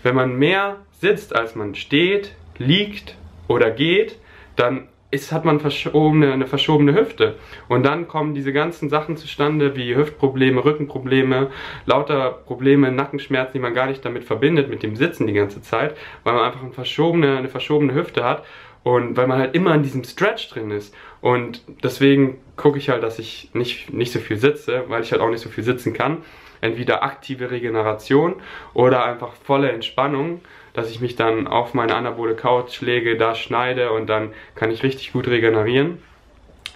wenn 0.03 0.15
man 0.15 0.39
mehr 0.39 0.77
sitzt, 1.01 1.35
als 1.35 1.55
man 1.55 1.75
steht, 1.75 2.33
liegt 2.59 3.15
oder 3.47 3.71
geht, 3.71 4.19
dann 4.57 4.89
ist, 5.11 5.33
hat 5.33 5.45
man 5.45 5.59
verschobene, 5.59 6.33
eine 6.33 6.47
verschobene 6.47 6.95
Hüfte. 6.95 7.37
Und 7.69 7.85
dann 7.85 8.09
kommen 8.09 8.35
diese 8.35 8.53
ganzen 8.53 8.91
Sachen 8.91 9.17
zustande, 9.17 9.75
wie 9.75 9.97
Hüftprobleme, 9.97 10.65
Rückenprobleme, 10.65 11.51
lauter 11.87 12.31
Probleme, 12.31 12.93
Nackenschmerzen, 12.93 13.55
die 13.55 13.59
man 13.59 13.75
gar 13.75 13.87
nicht 13.87 14.05
damit 14.05 14.25
verbindet, 14.25 14.69
mit 14.69 14.83
dem 14.83 14.97
Sitzen 14.97 15.27
die 15.27 15.33
ganze 15.33 15.63
Zeit, 15.63 15.97
weil 16.25 16.35
man 16.35 16.45
einfach 16.45 16.63
eine 16.63 16.73
verschobene, 16.73 17.39
eine 17.39 17.49
verschobene 17.49 17.95
Hüfte 17.95 18.23
hat 18.23 18.45
und 18.83 19.17
weil 19.17 19.27
man 19.27 19.39
halt 19.39 19.55
immer 19.55 19.75
in 19.75 19.83
diesem 19.83 20.05
Stretch 20.05 20.51
drin 20.51 20.71
ist. 20.71 20.95
Und 21.21 21.63
deswegen 21.83 22.39
gucke 22.57 22.79
ich 22.79 22.91
halt, 22.91 23.03
dass 23.03 23.19
ich 23.19 23.51
nicht, 23.55 23.93
nicht 23.93 24.13
so 24.13 24.19
viel 24.19 24.37
sitze, 24.37 24.85
weil 24.89 25.03
ich 25.03 25.13
halt 25.13 25.23
auch 25.23 25.31
nicht 25.31 25.41
so 25.41 25.49
viel 25.49 25.65
sitzen 25.65 25.95
kann. 25.95 26.19
Entweder 26.61 27.03
aktive 27.03 27.51
Regeneration 27.51 28.35
oder 28.75 29.05
einfach 29.05 29.33
volle 29.33 29.71
Entspannung 29.71 30.41
dass 30.73 30.91
ich 30.91 31.01
mich 31.01 31.17
dann 31.17 31.47
auf 31.47 31.75
meine 31.75 31.95
anabole 31.95 32.35
Couch 32.35 32.81
lege, 32.81 33.17
da 33.17 33.35
schneide 33.35 33.93
und 33.93 34.07
dann 34.07 34.33
kann 34.55 34.71
ich 34.71 34.83
richtig 34.83 35.13
gut 35.13 35.29
regenerieren. 35.29 35.99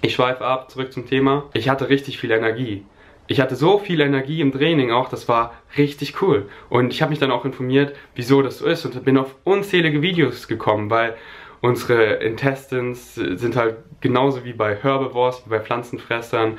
Ich 0.01 0.15
schweife 0.15 0.45
ab, 0.45 0.71
zurück 0.71 0.93
zum 0.93 1.07
Thema. 1.07 1.45
Ich 1.55 1.69
hatte 1.69 1.89
richtig 1.89 2.19
viel 2.19 2.33
Energie. 2.33 2.85
Ich 3.29 3.41
hatte 3.41 3.55
so 3.55 3.79
viel 3.79 4.01
Energie 4.01 4.41
im 4.41 4.53
Training 4.53 4.91
auch, 4.91 5.09
das 5.09 5.29
war 5.29 5.55
richtig 5.79 6.21
cool. 6.21 6.49
Und 6.69 6.93
ich 6.93 7.03
habe 7.03 7.11
mich 7.11 7.21
dann 7.21 7.31
auch 7.31 7.45
informiert, 7.45 7.95
wieso 8.15 8.43
das 8.43 8.59
so 8.59 8.67
ist 8.67 8.85
und 8.85 9.05
bin 9.05 9.17
auf 9.17 9.37
unzählige 9.45 10.03
Videos 10.03 10.49
gekommen, 10.49 10.91
weil 10.91 11.17
unsere 11.61 12.15
Intestines 12.15 13.15
sind 13.15 13.57
halt 13.57 13.77
genauso 14.01 14.45
wie 14.45 14.53
bei 14.53 14.75
Herbivores, 14.75 15.43
wie 15.47 15.51
bei 15.51 15.61
Pflanzenfressern, 15.61 16.59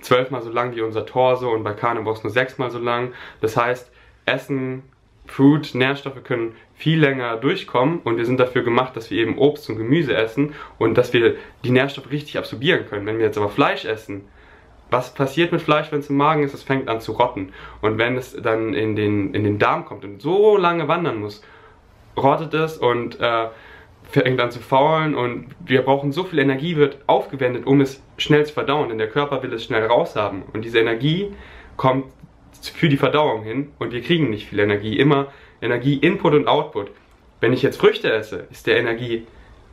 zwölfmal 0.00 0.42
so 0.42 0.50
lang 0.50 0.76
wie 0.76 0.82
unser 0.82 1.04
Torso 1.04 1.50
und 1.50 1.64
bei 1.64 1.72
Carnivores 1.72 2.22
nur 2.22 2.32
sechsmal 2.32 2.70
so 2.70 2.78
lang. 2.78 3.12
Das 3.40 3.56
heißt, 3.56 3.90
Essen 4.26 4.84
Food, 5.26 5.74
Nährstoffe 5.74 6.22
können 6.22 6.54
viel 6.74 6.98
länger 6.98 7.36
durchkommen 7.36 8.00
und 8.02 8.16
wir 8.16 8.26
sind 8.26 8.40
dafür 8.40 8.62
gemacht, 8.62 8.96
dass 8.96 9.10
wir 9.10 9.18
eben 9.18 9.38
Obst 9.38 9.68
und 9.70 9.76
Gemüse 9.76 10.14
essen 10.14 10.54
und 10.78 10.98
dass 10.98 11.12
wir 11.12 11.36
die 11.64 11.70
Nährstoffe 11.70 12.10
richtig 12.10 12.36
absorbieren 12.36 12.86
können. 12.86 13.06
Wenn 13.06 13.18
wir 13.18 13.26
jetzt 13.26 13.38
aber 13.38 13.48
Fleisch 13.48 13.84
essen, 13.84 14.22
was 14.90 15.14
passiert 15.14 15.50
mit 15.52 15.62
Fleisch, 15.62 15.90
wenn 15.90 16.00
es 16.00 16.10
im 16.10 16.16
Magen 16.16 16.42
ist? 16.42 16.54
Es 16.54 16.62
fängt 16.62 16.88
an 16.88 17.00
zu 17.00 17.12
rotten. 17.12 17.52
Und 17.80 17.98
wenn 17.98 18.16
es 18.16 18.36
dann 18.40 18.74
in 18.74 18.96
den, 18.96 19.34
in 19.34 19.44
den 19.44 19.58
Darm 19.58 19.84
kommt 19.84 20.04
und 20.04 20.20
so 20.20 20.56
lange 20.56 20.88
wandern 20.88 21.20
muss, 21.20 21.42
rottet 22.16 22.54
es 22.54 22.76
und 22.76 23.18
äh, 23.20 23.48
fängt 24.04 24.40
an 24.40 24.50
zu 24.50 24.60
faulen 24.60 25.14
und 25.14 25.46
wir 25.64 25.82
brauchen 25.82 26.12
so 26.12 26.24
viel 26.24 26.38
Energie, 26.38 26.76
wird 26.76 26.98
aufgewendet, 27.06 27.66
um 27.66 27.80
es 27.80 28.02
schnell 28.18 28.44
zu 28.46 28.52
verdauen, 28.52 28.88
denn 28.88 28.98
der 28.98 29.08
Körper 29.08 29.42
will 29.42 29.52
es 29.52 29.64
schnell 29.64 29.86
raushaben. 29.86 30.42
Und 30.52 30.64
diese 30.64 30.78
Energie 30.78 31.32
kommt 31.76 32.04
für 32.60 32.88
die 32.88 32.96
Verdauung 32.96 33.42
hin 33.42 33.72
und 33.78 33.92
wir 33.92 34.00
kriegen 34.00 34.30
nicht 34.30 34.48
viel 34.48 34.58
Energie. 34.58 34.96
Immer 34.96 35.28
Energie 35.64 35.96
Input 35.96 36.34
und 36.34 36.46
Output. 36.46 36.90
Wenn 37.40 37.52
ich 37.52 37.62
jetzt 37.62 37.78
Früchte 37.78 38.12
esse, 38.12 38.46
ist 38.50 38.66
der 38.66 38.78
Energie 38.78 39.26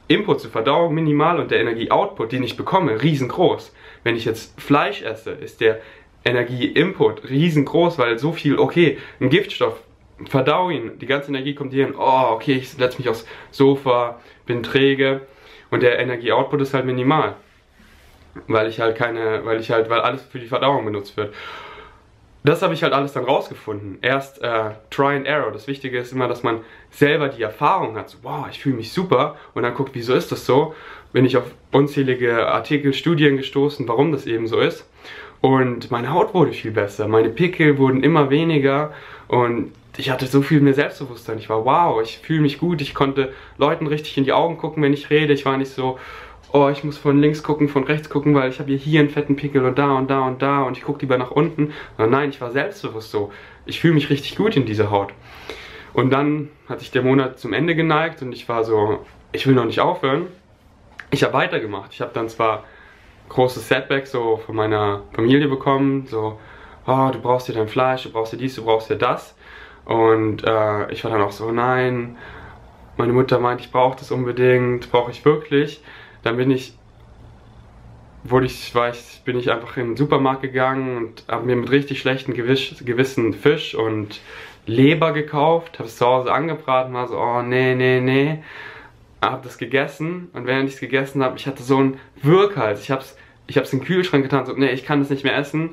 Input 0.07 0.41
zur 0.41 0.51
Verdauung 0.51 0.93
minimal 0.93 1.39
und 1.39 1.51
der 1.51 1.59
Energie 1.59 1.91
Output, 1.91 2.31
den 2.31 2.43
ich 2.43 2.57
bekomme, 2.57 3.01
riesengroß. 3.01 3.73
Wenn 4.03 4.15
ich 4.15 4.25
jetzt 4.25 4.59
Fleisch 4.59 5.01
esse, 5.03 5.31
ist 5.31 5.61
der 5.61 5.79
Energie 6.25 6.65
Input 6.65 7.29
riesengroß, 7.29 7.97
weil 7.97 8.17
so 8.19 8.31
viel, 8.31 8.57
okay, 8.57 8.97
ein 9.19 9.29
Giftstoff, 9.29 9.79
verdau 10.25 10.69
ihn, 10.69 10.99
die 10.99 11.05
ganze 11.07 11.29
Energie 11.29 11.55
kommt 11.55 11.73
hier 11.73 11.85
hin, 11.85 11.95
oh, 11.97 12.29
okay, 12.31 12.53
ich 12.53 12.69
setze 12.69 12.97
mich 12.97 13.09
aufs 13.09 13.25
Sofa, 13.51 14.19
bin 14.45 14.63
träge 14.63 15.21
und 15.71 15.81
der 15.81 15.99
Energie 15.99 16.31
Output 16.31 16.61
ist 16.61 16.73
halt 16.73 16.85
minimal. 16.85 17.35
Weil 18.47 18.67
ich 18.67 18.79
halt 18.79 18.95
keine, 18.95 19.43
weil 19.43 19.59
ich 19.59 19.71
halt, 19.71 19.89
weil 19.89 20.01
alles 20.01 20.21
für 20.23 20.39
die 20.39 20.47
Verdauung 20.47 20.85
benutzt 20.85 21.17
wird 21.17 21.33
das 22.43 22.61
habe 22.61 22.73
ich 22.73 22.81
halt 22.81 22.93
alles 22.93 23.13
dann 23.13 23.25
rausgefunden. 23.25 23.99
Erst 24.01 24.41
äh, 24.41 24.71
Try 24.89 25.15
and 25.15 25.27
Error. 25.27 25.51
Das 25.51 25.67
Wichtige 25.67 25.99
ist 25.99 26.11
immer, 26.11 26.27
dass 26.27 26.41
man 26.41 26.61
selber 26.89 27.29
die 27.29 27.43
Erfahrung 27.43 27.95
hat. 27.97 28.09
So, 28.09 28.17
wow, 28.23 28.47
ich 28.49 28.59
fühle 28.59 28.75
mich 28.75 28.91
super. 28.91 29.35
Und 29.53 29.63
dann 29.63 29.75
guckt, 29.75 29.91
wieso 29.93 30.13
ist 30.13 30.31
das 30.31 30.45
so? 30.45 30.73
Bin 31.13 31.25
ich 31.25 31.37
auf 31.37 31.43
unzählige 31.71 32.47
Artikel, 32.47 32.93
Studien 32.93 33.37
gestoßen, 33.37 33.87
warum 33.87 34.11
das 34.11 34.25
eben 34.25 34.47
so 34.47 34.59
ist. 34.59 34.87
Und 35.39 35.91
meine 35.91 36.11
Haut 36.11 36.33
wurde 36.33 36.53
viel 36.53 36.71
besser. 36.71 37.07
Meine 37.07 37.29
Pickel 37.29 37.77
wurden 37.77 38.03
immer 38.03 38.29
weniger. 38.29 38.91
Und 39.27 39.71
ich 39.97 40.09
hatte 40.09 40.25
so 40.25 40.41
viel 40.41 40.61
mehr 40.61 40.73
Selbstbewusstsein. 40.73 41.37
Ich 41.37 41.49
war, 41.49 41.65
wow, 41.65 42.01
ich 42.01 42.19
fühle 42.19 42.41
mich 42.41 42.57
gut. 42.57 42.81
Ich 42.81 42.95
konnte 42.95 43.33
Leuten 43.57 43.85
richtig 43.85 44.17
in 44.17 44.23
die 44.23 44.33
Augen 44.33 44.57
gucken, 44.57 44.81
wenn 44.81 44.93
ich 44.93 45.11
rede. 45.11 45.33
Ich 45.33 45.45
war 45.45 45.57
nicht 45.57 45.71
so, 45.71 45.99
oh, 46.53 46.69
ich 46.69 46.83
muss 46.83 46.97
von 46.97 47.19
links 47.19 47.43
gucken, 47.43 47.67
von 47.67 47.83
rechts 47.83 48.09
gucken, 48.09 48.35
weil 48.35 48.49
ich 48.49 48.59
habe 48.59 48.73
hier 48.73 48.99
einen 48.99 49.09
fetten 49.09 49.35
Pickel 49.35 49.65
und 49.65 49.77
da 49.77 49.93
und 49.93 50.09
da 50.09 50.21
und 50.21 50.41
da 50.41 50.63
und 50.63 50.77
ich 50.77 50.83
gucke 50.83 51.01
lieber 51.01 51.17
nach 51.17 51.31
unten. 51.31 51.73
Und 51.97 52.09
nein, 52.09 52.29
ich 52.29 52.41
war 52.41 52.51
selbstbewusst 52.51 53.11
so. 53.11 53.31
Ich 53.65 53.79
fühle 53.79 53.93
mich 53.93 54.09
richtig 54.09 54.35
gut 54.35 54.55
in 54.55 54.65
dieser 54.65 54.91
Haut. 54.91 55.13
Und 55.93 56.11
dann 56.11 56.49
hat 56.67 56.79
sich 56.79 56.91
der 56.91 57.03
Monat 57.03 57.39
zum 57.39 57.53
Ende 57.53 57.75
geneigt 57.75 58.21
und 58.21 58.31
ich 58.31 58.47
war 58.47 58.63
so, 58.63 59.05
ich 59.31 59.47
will 59.47 59.55
noch 59.55 59.65
nicht 59.65 59.79
aufhören. 59.79 60.27
Ich 61.11 61.23
habe 61.23 61.33
weitergemacht. 61.33 61.93
Ich 61.93 62.01
habe 62.01 62.11
dann 62.13 62.29
zwar 62.29 62.63
große 63.29 63.59
Setbacks 63.59 64.11
so 64.11 64.37
von 64.45 64.55
meiner 64.55 65.03
Familie 65.13 65.47
bekommen, 65.47 66.05
so, 66.07 66.39
oh, 66.85 67.09
du 67.11 67.19
brauchst 67.19 67.47
dir 67.47 67.53
dein 67.53 67.67
Fleisch, 67.67 68.03
du 68.03 68.11
brauchst 68.11 68.33
dir 68.33 68.37
dies, 68.37 68.55
du 68.55 68.65
brauchst 68.65 68.89
dir 68.89 68.97
das. 68.97 69.35
Und 69.85 70.43
äh, 70.43 70.91
ich 70.91 71.03
war 71.03 71.11
dann 71.11 71.21
auch 71.21 71.31
so, 71.31 71.51
nein, 71.51 72.17
meine 72.97 73.13
Mutter 73.13 73.39
meint, 73.39 73.61
ich 73.61 73.71
brauche 73.71 73.97
das 73.97 74.11
unbedingt, 74.11 74.91
brauche 74.91 75.11
ich 75.11 75.25
wirklich. 75.25 75.81
Dann 76.23 76.37
bin 76.37 76.51
ich, 76.51 76.73
wurde 78.23 78.45
ich, 78.45 78.73
war 78.75 78.89
ich, 78.89 79.21
bin 79.25 79.37
ich 79.37 79.51
einfach 79.51 79.77
in 79.77 79.89
den 79.89 79.97
Supermarkt 79.97 80.41
gegangen 80.41 80.97
und 80.97 81.23
habe 81.27 81.45
mir 81.45 81.55
mit 81.55 81.71
richtig 81.71 81.99
schlechten 81.99 82.33
Gewiss, 82.33 82.75
Gewissen 82.85 83.33
Fisch 83.33 83.75
und 83.75 84.21
Leber 84.67 85.11
gekauft, 85.11 85.79
habe 85.79 85.87
es 85.87 85.97
zu 85.97 86.05
Hause 86.05 86.31
angebraten, 86.31 86.93
war 86.93 87.07
so, 87.07 87.17
oh 87.17 87.41
nee, 87.41 87.75
nee, 87.75 87.99
nee. 87.99 88.43
Habe 89.21 89.43
das 89.43 89.57
gegessen 89.57 90.29
und 90.33 90.47
während 90.47 90.69
ich 90.69 90.75
es 90.75 90.79
gegessen 90.79 91.23
habe, 91.23 91.37
ich 91.37 91.47
hatte 91.47 91.63
so 91.63 91.77
einen 91.77 91.99
Wirkhals. 92.21 92.81
Ich 92.81 92.91
habe 92.91 93.01
es 93.01 93.15
ich 93.47 93.73
in 93.73 93.79
den 93.79 93.85
Kühlschrank 93.85 94.23
getan, 94.23 94.45
so, 94.45 94.53
nee, 94.53 94.71
ich 94.71 94.85
kann 94.85 94.99
das 94.99 95.09
nicht 95.09 95.23
mehr 95.23 95.35
essen. 95.35 95.71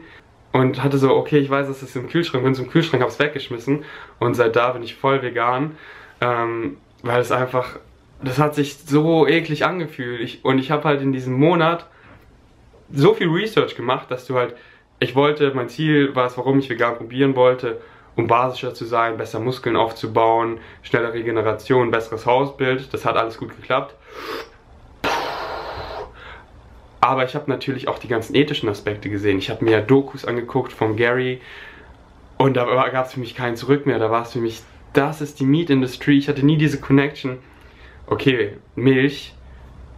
Und 0.53 0.83
hatte 0.83 0.99
so, 0.99 1.15
okay, 1.15 1.39
ich 1.39 1.51
weiß, 1.51 1.69
es 1.69 1.95
im 1.95 2.09
Kühlschrank, 2.09 2.43
bin 2.43 2.55
zum 2.55 2.71
Kühlschrank, 2.71 3.03
habe 3.03 3.13
es 3.13 3.19
weggeschmissen. 3.19 3.85
Und 4.19 4.35
seit 4.35 4.57
da 4.57 4.73
bin 4.73 4.83
ich 4.83 4.95
voll 4.95 5.23
vegan, 5.23 5.77
ähm, 6.21 6.79
weil 7.03 7.21
es 7.21 7.31
einfach 7.31 7.79
das 8.23 8.39
hat 8.39 8.55
sich 8.55 8.77
so 8.79 9.27
eklig 9.27 9.65
angefühlt. 9.65 10.21
Ich, 10.21 10.45
und 10.45 10.59
ich 10.59 10.71
habe 10.71 10.85
halt 10.85 11.03
in 11.03 11.13
diesem 11.13 11.35
Monat 11.35 11.87
so 12.93 13.15
viel 13.15 13.29
Research 13.29 13.77
gemacht, 13.77 14.11
dass 14.11 14.27
du 14.27 14.35
halt, 14.35 14.55
ich 14.99 15.15
wollte, 15.15 15.53
mein 15.55 15.69
Ziel 15.69 16.15
war 16.15 16.27
es, 16.27 16.37
warum 16.37 16.59
ich 16.59 16.69
vegan 16.69 16.97
probieren 16.97 17.37
wollte, 17.37 17.81
um 18.17 18.27
basischer 18.27 18.75
zu 18.75 18.85
sein, 18.85 19.17
besser 19.17 19.39
Muskeln 19.39 19.77
aufzubauen, 19.77 20.59
schnelle 20.83 21.13
Regeneration, 21.13 21.91
besseres 21.91 22.27
Hausbild. 22.27 22.93
Das 22.93 23.05
hat 23.05 23.17
alles 23.17 23.39
gut 23.39 23.55
geklappt. 23.55 23.95
Aber 27.01 27.25
ich 27.25 27.37
habe 27.37 27.49
natürlich 27.49 27.87
auch 27.87 27.99
die 27.99 28.09
ganzen 28.09 28.35
ethischen 28.35 28.69
Aspekte 28.69 29.09
gesehen. 29.09 29.39
Ich 29.39 29.51
habe 29.51 29.65
mir 29.65 29.81
Dokus 29.81 30.25
angeguckt 30.25 30.73
von 30.73 30.97
Gary 30.97 31.41
und 32.39 32.57
da 32.57 32.65
gab 32.89 33.07
es 33.07 33.13
für 33.13 33.21
mich 33.21 33.37
keinen 33.37 33.55
Zurück 33.55 33.87
mehr. 33.87 34.01
Da 34.01 34.11
war 34.11 34.23
es 34.23 34.33
für 34.33 34.41
mich, 34.41 34.63
das 34.95 35.21
ist 35.21 35.39
die 35.39 35.45
Meat 35.45 35.71
Industry. 35.71 36.19
Ich 36.19 36.29
hatte 36.29 36.45
nie 36.45 36.57
diese 36.57 36.81
Connection 36.81 37.39
okay, 38.11 38.53
Milch 38.75 39.35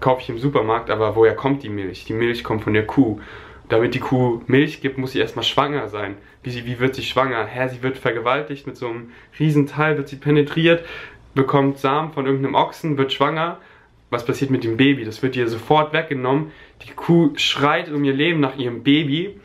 kaufe 0.00 0.22
ich 0.22 0.28
im 0.28 0.38
Supermarkt, 0.38 0.90
aber 0.90 1.16
woher 1.16 1.34
kommt 1.34 1.62
die 1.62 1.68
Milch? 1.68 2.04
Die 2.04 2.12
Milch 2.12 2.42
kommt 2.42 2.64
von 2.64 2.74
der 2.74 2.86
Kuh. 2.86 3.20
Damit 3.68 3.94
die 3.94 4.00
Kuh 4.00 4.40
Milch 4.46 4.80
gibt, 4.80 4.98
muss 4.98 5.12
sie 5.12 5.20
erstmal 5.20 5.44
schwanger 5.44 5.88
sein. 5.88 6.16
Wie, 6.42 6.50
sie, 6.50 6.66
wie 6.66 6.80
wird 6.80 6.94
sie 6.94 7.02
schwanger? 7.02 7.46
Hä, 7.46 7.68
sie 7.68 7.82
wird 7.82 7.98
vergewaltigt 7.98 8.66
mit 8.66 8.76
so 8.76 8.88
einem 8.88 9.12
Riesenteil, 9.38 9.96
wird 9.96 10.08
sie 10.08 10.16
penetriert, 10.16 10.84
bekommt 11.34 11.78
Samen 11.78 12.12
von 12.12 12.26
irgendeinem 12.26 12.54
Ochsen, 12.54 12.98
wird 12.98 13.12
schwanger. 13.12 13.58
Was 14.08 14.24
passiert 14.24 14.50
mit 14.50 14.64
dem 14.64 14.76
Baby? 14.76 15.04
Das 15.04 15.22
wird 15.22 15.36
ihr 15.36 15.46
sofort 15.46 15.92
weggenommen. 15.92 16.50
Die 16.82 16.92
Kuh 16.92 17.30
schreit 17.36 17.90
um 17.92 18.02
ihr 18.02 18.14
Leben 18.14 18.40
nach 18.40 18.56
ihrem 18.56 18.82
Baby. 18.82 19.38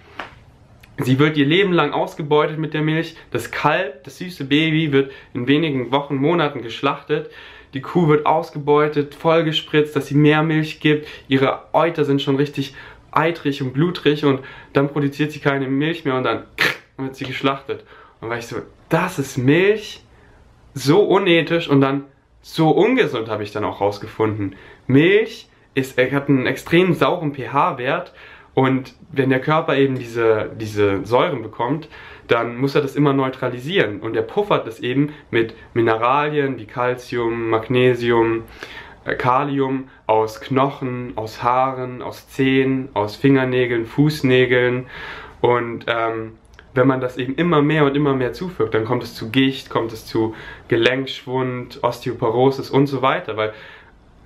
Sie 0.98 1.20
wird 1.20 1.36
ihr 1.36 1.46
Leben 1.46 1.74
lang 1.74 1.92
ausgebeutet 1.92 2.58
mit 2.58 2.74
der 2.74 2.82
Milch. 2.82 3.16
Das 3.32 3.52
Kalb, 3.52 4.04
das 4.06 4.18
süße 4.18 4.46
Baby, 4.46 4.92
wird 4.92 5.12
in 5.34 5.48
wenigen 5.48 5.92
Wochen, 5.92 6.16
Monaten 6.16 6.62
geschlachtet. 6.62 7.30
Die 7.74 7.82
Kuh 7.82 8.08
wird 8.08 8.25
ausgebeutet, 8.25 9.14
vollgespritzt, 9.14 9.96
dass 9.96 10.08
sie 10.08 10.16
mehr 10.16 10.44
Milch 10.44 10.80
gibt. 10.80 11.08
Ihre 11.28 11.64
Euter 11.74 12.06
sind 12.06 12.22
schon 12.22 12.38
richtig 12.38 12.74
eitrig 13.12 13.62
und 13.62 13.74
blutrig 13.74 14.24
und 14.24 14.42
dann 14.74 14.90
produziert 14.90 15.32
sie 15.32 15.40
keine 15.40 15.68
Milch 15.68 16.06
mehr 16.06 16.16
und 16.16 16.24
dann 16.24 16.44
wird 16.98 17.16
sie 17.16 17.25
geschlachtet. 17.25 17.84
Und 18.22 18.30
war 18.30 18.38
ich 18.38 18.48
so, 18.48 18.58
das 18.90 19.20
ist 19.20 19.38
Milch? 19.38 20.02
So 20.74 21.04
unethisch 21.04 21.70
und 21.70 21.82
dann 21.82 22.04
so 22.42 22.70
ungesund 22.70 23.30
habe 23.30 23.44
ich 23.44 23.52
dann 23.52 23.64
auch 23.64 23.82
rausgefunden. 23.82 24.56
Milch 24.88 25.48
ist, 25.74 25.98
hat 25.98 26.30
einen 26.30 26.46
extrem 26.46 26.94
sauren 26.94 27.34
pH-Wert 27.34 28.14
und 28.56 28.96
wenn 29.12 29.30
der 29.30 29.42
Körper 29.42 29.76
eben 29.76 30.00
diese, 30.00 30.50
diese 30.60 31.06
Säuren 31.06 31.44
bekommt, 31.44 31.90
dann 32.28 32.58
muss 32.58 32.74
er 32.74 32.82
das 32.82 32.96
immer 32.96 33.14
neutralisieren. 33.14 34.00
Und 34.00 34.16
er 34.16 34.24
puffert 34.24 34.66
das 34.66 34.80
eben 34.80 35.14
mit 35.30 35.54
Mineralien 35.74 36.58
wie 36.58 36.66
Calcium, 36.66 37.50
Magnesium, 37.50 38.44
äh, 39.04 39.16
Kalium 39.16 39.90
aus 40.08 40.40
Knochen, 40.40 41.14
aus 41.18 41.44
Haaren, 41.44 42.02
aus 42.02 42.30
Zehen, 42.30 42.90
aus 42.94 43.18
Fingernägeln, 43.18 43.86
Fußnägeln. 43.86 44.88
Und 45.42 45.86
ähm, 45.88 46.38
wenn 46.74 46.88
man 46.88 47.02
das 47.02 47.18
eben 47.18 47.36
immer 47.36 47.62
mehr 47.62 47.84
und 47.84 47.96
immer 47.96 48.14
mehr 48.14 48.32
zufügt, 48.32 48.74
dann 48.74 48.86
kommt 48.86 49.04
es 49.04 49.16
zu 49.16 49.32
Gicht, 49.32 49.70
kommt 49.70 49.92
es 49.92 50.06
zu 50.06 50.34
Gelenkschwund, 50.70 51.84
Osteoporosis 51.84 52.70
und 52.70 52.88
so 52.88 53.02
weiter. 53.02 53.36
Weil 53.36 53.54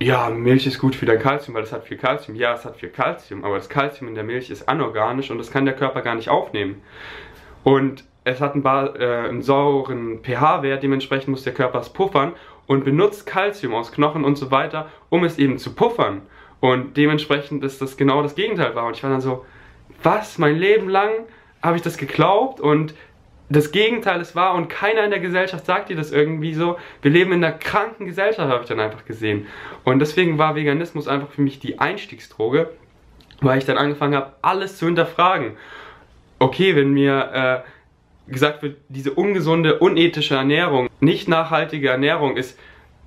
ja, 0.02 0.30
Milch 0.30 0.66
ist 0.66 0.78
gut 0.78 0.94
für 0.94 1.04
dein 1.04 1.18
Kalzium, 1.18 1.54
weil 1.54 1.62
es 1.62 1.72
hat 1.72 1.84
viel 1.84 1.98
Kalzium. 1.98 2.36
Ja, 2.36 2.54
es 2.54 2.64
hat 2.64 2.76
viel 2.76 2.88
Kalzium, 2.88 3.44
aber 3.44 3.56
das 3.56 3.68
Kalzium 3.68 4.08
in 4.08 4.14
der 4.14 4.24
Milch 4.24 4.50
ist 4.50 4.68
anorganisch 4.68 5.30
und 5.30 5.38
das 5.38 5.50
kann 5.50 5.66
der 5.66 5.76
Körper 5.76 6.00
gar 6.00 6.14
nicht 6.14 6.30
aufnehmen. 6.30 6.82
Und 7.64 8.04
es 8.24 8.40
hat 8.40 8.54
einen, 8.54 8.64
äh, 8.64 9.28
einen 9.28 9.42
sauren 9.42 10.20
pH-Wert, 10.22 10.82
dementsprechend 10.82 11.28
muss 11.28 11.44
der 11.44 11.52
Körper 11.52 11.80
es 11.80 11.90
puffern 11.90 12.32
und 12.66 12.84
benutzt 12.84 13.26
Kalzium 13.26 13.74
aus 13.74 13.92
Knochen 13.92 14.24
und 14.24 14.36
so 14.36 14.50
weiter, 14.50 14.88
um 15.10 15.24
es 15.24 15.38
eben 15.38 15.58
zu 15.58 15.74
puffern. 15.74 16.22
Und 16.60 16.96
dementsprechend 16.96 17.62
ist 17.62 17.82
das 17.82 17.96
genau 17.96 18.22
das 18.22 18.34
Gegenteil 18.34 18.74
war. 18.74 18.86
Und 18.86 18.96
ich 18.96 19.02
war 19.02 19.10
dann 19.10 19.20
so, 19.20 19.44
was, 20.02 20.38
mein 20.38 20.56
Leben 20.56 20.88
lang 20.88 21.10
habe 21.62 21.76
ich 21.76 21.82
das 21.82 21.98
geglaubt 21.98 22.60
und 22.60 22.94
das 23.50 23.72
Gegenteil 23.72 24.20
ist 24.20 24.36
wahr 24.36 24.54
und 24.54 24.68
keiner 24.68 25.04
in 25.04 25.10
der 25.10 25.18
Gesellschaft 25.18 25.66
sagt 25.66 25.88
dir 25.88 25.96
das 25.96 26.12
irgendwie 26.12 26.54
so. 26.54 26.78
Wir 27.02 27.10
leben 27.10 27.32
in 27.32 27.44
einer 27.44 27.56
kranken 27.56 28.06
Gesellschaft, 28.06 28.48
habe 28.48 28.62
ich 28.62 28.68
dann 28.68 28.78
einfach 28.78 29.04
gesehen. 29.04 29.48
Und 29.84 29.98
deswegen 29.98 30.38
war 30.38 30.54
Veganismus 30.54 31.08
einfach 31.08 31.30
für 31.30 31.42
mich 31.42 31.58
die 31.58 31.80
Einstiegsdroge, 31.80 32.70
weil 33.40 33.58
ich 33.58 33.64
dann 33.64 33.76
angefangen 33.76 34.14
habe, 34.14 34.32
alles 34.40 34.78
zu 34.78 34.86
hinterfragen. 34.86 35.56
Okay, 36.38 36.76
wenn 36.76 36.92
mir 36.92 37.64
äh, 38.28 38.32
gesagt 38.32 38.62
wird, 38.62 38.76
diese 38.88 39.12
ungesunde, 39.12 39.80
unethische 39.80 40.36
Ernährung, 40.36 40.88
nicht 41.00 41.28
nachhaltige 41.28 41.88
Ernährung 41.88 42.36
ist 42.36 42.56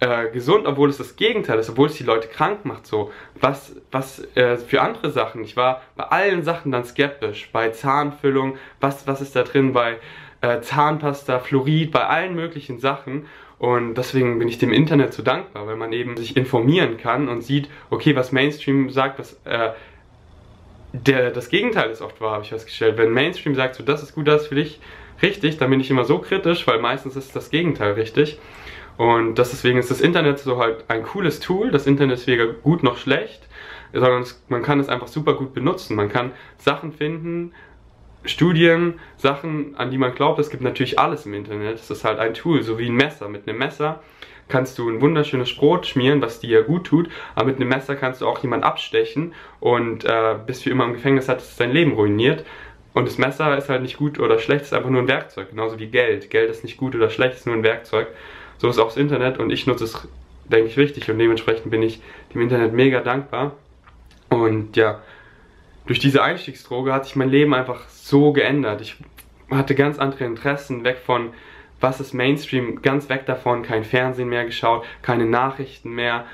äh, 0.01 0.29
gesund, 0.29 0.67
obwohl 0.67 0.89
es 0.89 0.97
das 0.97 1.15
Gegenteil 1.15 1.57
ist, 1.59 1.69
obwohl 1.69 1.88
es 1.88 1.95
die 1.95 2.03
Leute 2.03 2.27
krank 2.27 2.65
macht. 2.65 2.85
So, 2.85 3.13
was, 3.39 3.77
was 3.91 4.19
äh, 4.35 4.57
für 4.57 4.81
andere 4.81 5.09
Sachen? 5.12 5.45
Ich 5.45 5.55
war 5.55 5.81
bei 5.95 6.03
allen 6.03 6.43
Sachen 6.43 6.73
dann 6.73 6.83
skeptisch. 6.83 7.50
Bei 7.53 7.69
Zahnfüllung, 7.69 8.57
was, 8.81 9.07
was 9.07 9.21
ist 9.21 9.38
da 9.38 9.43
drin? 9.43 9.71
Bei 9.71 10.00
äh, 10.43 10.62
Zahnpasta, 10.62 11.39
Fluorid, 11.39 11.91
bei 11.91 12.05
allen 12.05 12.35
möglichen 12.35 12.77
Sachen. 12.77 13.25
Und 13.59 13.95
deswegen 13.95 14.39
bin 14.39 14.50
ich 14.50 14.57
dem 14.57 14.73
Internet 14.73 15.13
so 15.13 15.23
dankbar, 15.23 15.65
weil 15.67 15.77
man 15.77 15.93
eben 15.93 16.17
sich 16.17 16.35
informieren 16.35 16.97
kann 16.97 17.29
und 17.29 17.41
sieht, 17.41 17.69
okay, 17.89 18.15
was 18.15 18.33
Mainstream 18.33 18.89
sagt, 18.89 19.19
was 19.19 19.39
äh, 19.45 19.71
der, 20.91 21.31
das 21.31 21.47
Gegenteil 21.50 21.89
ist 21.89 22.01
oft 22.01 22.19
wahr, 22.19 22.33
habe 22.33 22.43
ich 22.43 22.50
festgestellt. 22.50 22.97
Wenn 22.97 23.13
Mainstream 23.13 23.55
sagt, 23.55 23.75
so 23.75 23.83
das 23.83 24.03
ist 24.03 24.13
gut, 24.13 24.27
das 24.27 24.43
ist 24.43 24.47
für 24.50 24.55
dich 24.55 24.81
richtig, 25.21 25.57
dann 25.57 25.69
bin 25.69 25.79
ich 25.79 25.89
immer 25.89 26.03
so 26.03 26.19
kritisch, 26.19 26.67
weil 26.67 26.79
meistens 26.79 27.15
ist 27.15 27.35
das 27.35 27.50
Gegenteil 27.50 27.93
richtig. 27.93 28.38
Und 28.97 29.35
deswegen 29.35 29.79
ist 29.79 29.89
das 29.89 30.01
Internet 30.01 30.39
so 30.39 30.59
halt 30.59 30.83
ein 30.89 31.03
cooles 31.03 31.39
Tool. 31.39 31.71
Das 31.71 31.88
Internet 31.88 32.19
ist 32.19 32.27
weder 32.27 32.47
gut 32.47 32.83
noch 32.83 32.97
schlecht, 32.97 33.47
sondern 33.93 34.25
man 34.50 34.62
kann 34.62 34.81
es 34.81 34.89
einfach 34.89 35.07
super 35.07 35.35
gut 35.35 35.53
benutzen. 35.53 35.95
Man 35.95 36.09
kann 36.09 36.31
Sachen 36.57 36.91
finden, 36.91 37.53
Studien, 38.25 39.00
Sachen, 39.18 39.75
an 39.77 39.92
die 39.92 39.98
man 39.98 40.15
glaubt. 40.15 40.39
Es 40.39 40.50
gibt 40.50 40.63
natürlich 40.63 41.00
alles 41.00 41.25
im 41.25 41.34
Internet. 41.34 41.75
Es 41.75 41.89
ist 41.89 42.03
halt 42.03 42.20
ein 42.20 42.34
Tool, 42.34 42.63
so 42.63 42.80
wie 42.80 42.88
ein 42.88 42.96
Messer. 42.96 43.27
Mit 43.30 43.48
einem 43.48 43.58
Messer 43.58 44.01
kannst 44.48 44.77
du 44.77 44.89
ein 44.89 45.01
wunderschönes 45.01 45.56
Brot 45.56 45.88
schmieren, 45.88 46.22
was 46.22 46.39
dir 46.39 46.63
gut 46.63 46.86
tut, 46.86 47.10
aber 47.36 47.48
mit 47.48 47.58
einem 47.58 47.70
Messer 47.70 47.96
kannst 47.96 48.22
du 48.22 48.27
auch 48.27 48.39
jemanden 48.39 48.65
abstechen 48.65 49.34
und 49.60 50.06
äh, 50.06 50.36
bis 50.46 50.62
für 50.62 50.70
immer 50.70 50.86
im 50.86 50.94
Gefängnis 50.94 51.30
hat 51.30 51.39
es 51.39 51.56
dein 51.56 51.72
Leben 51.72 51.94
ruiniert. 51.94 52.46
Und 52.94 53.08
das 53.08 53.18
Messer 53.18 53.58
ist 53.58 53.70
halt 53.70 53.82
nicht 53.82 53.98
gut 53.98 54.20
oder 54.20 54.38
schlecht, 54.38 54.62
es 54.62 54.68
ist 54.68 54.74
einfach 54.74 54.92
nur 54.92 55.01
ein 55.01 55.08
Werkzeug, 55.08 55.50
genauso 55.50 55.80
wie 55.80 55.88
Geld. 55.88 56.30
Geld 56.30 56.51
ist 56.51 56.63
nicht 56.63 56.77
gut 56.77 56.94
oder 56.94 57.10
schlecht, 57.10 57.34
es 57.34 57.39
ist 57.39 57.48
nur 57.48 57.56
ein 57.56 57.63
Werkzeug. 57.63 58.08
So 58.60 58.70
ist 58.70 58.77
auch 58.77 58.88
das 58.88 58.98
Internet 58.98 59.39
und 59.39 59.50
ich 59.50 59.65
nutze 59.65 59.86
es, 59.86 60.08
denke 60.46 60.68
ich, 60.68 60.77
richtig 60.77 61.10
und 61.10 61.18
dementsprechend 61.18 61.72
bin 61.72 61.82
ich 61.82 62.01
dem 62.34 62.42
Internet 62.42 62.74
mega 62.74 63.00
dankbar. 63.00 63.53
Und 64.30 64.77
ja, 64.77 65.01
durch 65.85 65.99
diese 65.99 66.23
Einstiegsdroge 66.23 66.93
hat 66.93 67.05
sich 67.05 67.15
mein 67.15 67.29
Leben 67.29 67.53
einfach 67.53 67.87
so 67.89 68.31
geändert. 68.31 68.81
Ich 68.81 68.95
hatte 69.49 69.75
ganz 69.75 69.99
andere 69.99 70.25
Interessen, 70.25 70.83
weg 70.83 70.99
von 71.05 71.33
was 71.79 71.99
ist 71.99 72.13
Mainstream, 72.13 72.81
ganz 72.81 73.09
weg 73.09 73.25
davon, 73.25 73.61
kein 73.61 73.83
Fernsehen 73.83 74.29
mehr 74.29 74.45
geschaut, 74.45 74.85
keine 75.01 75.25
Nachrichten 75.25 75.91
mehr, 75.91 76.25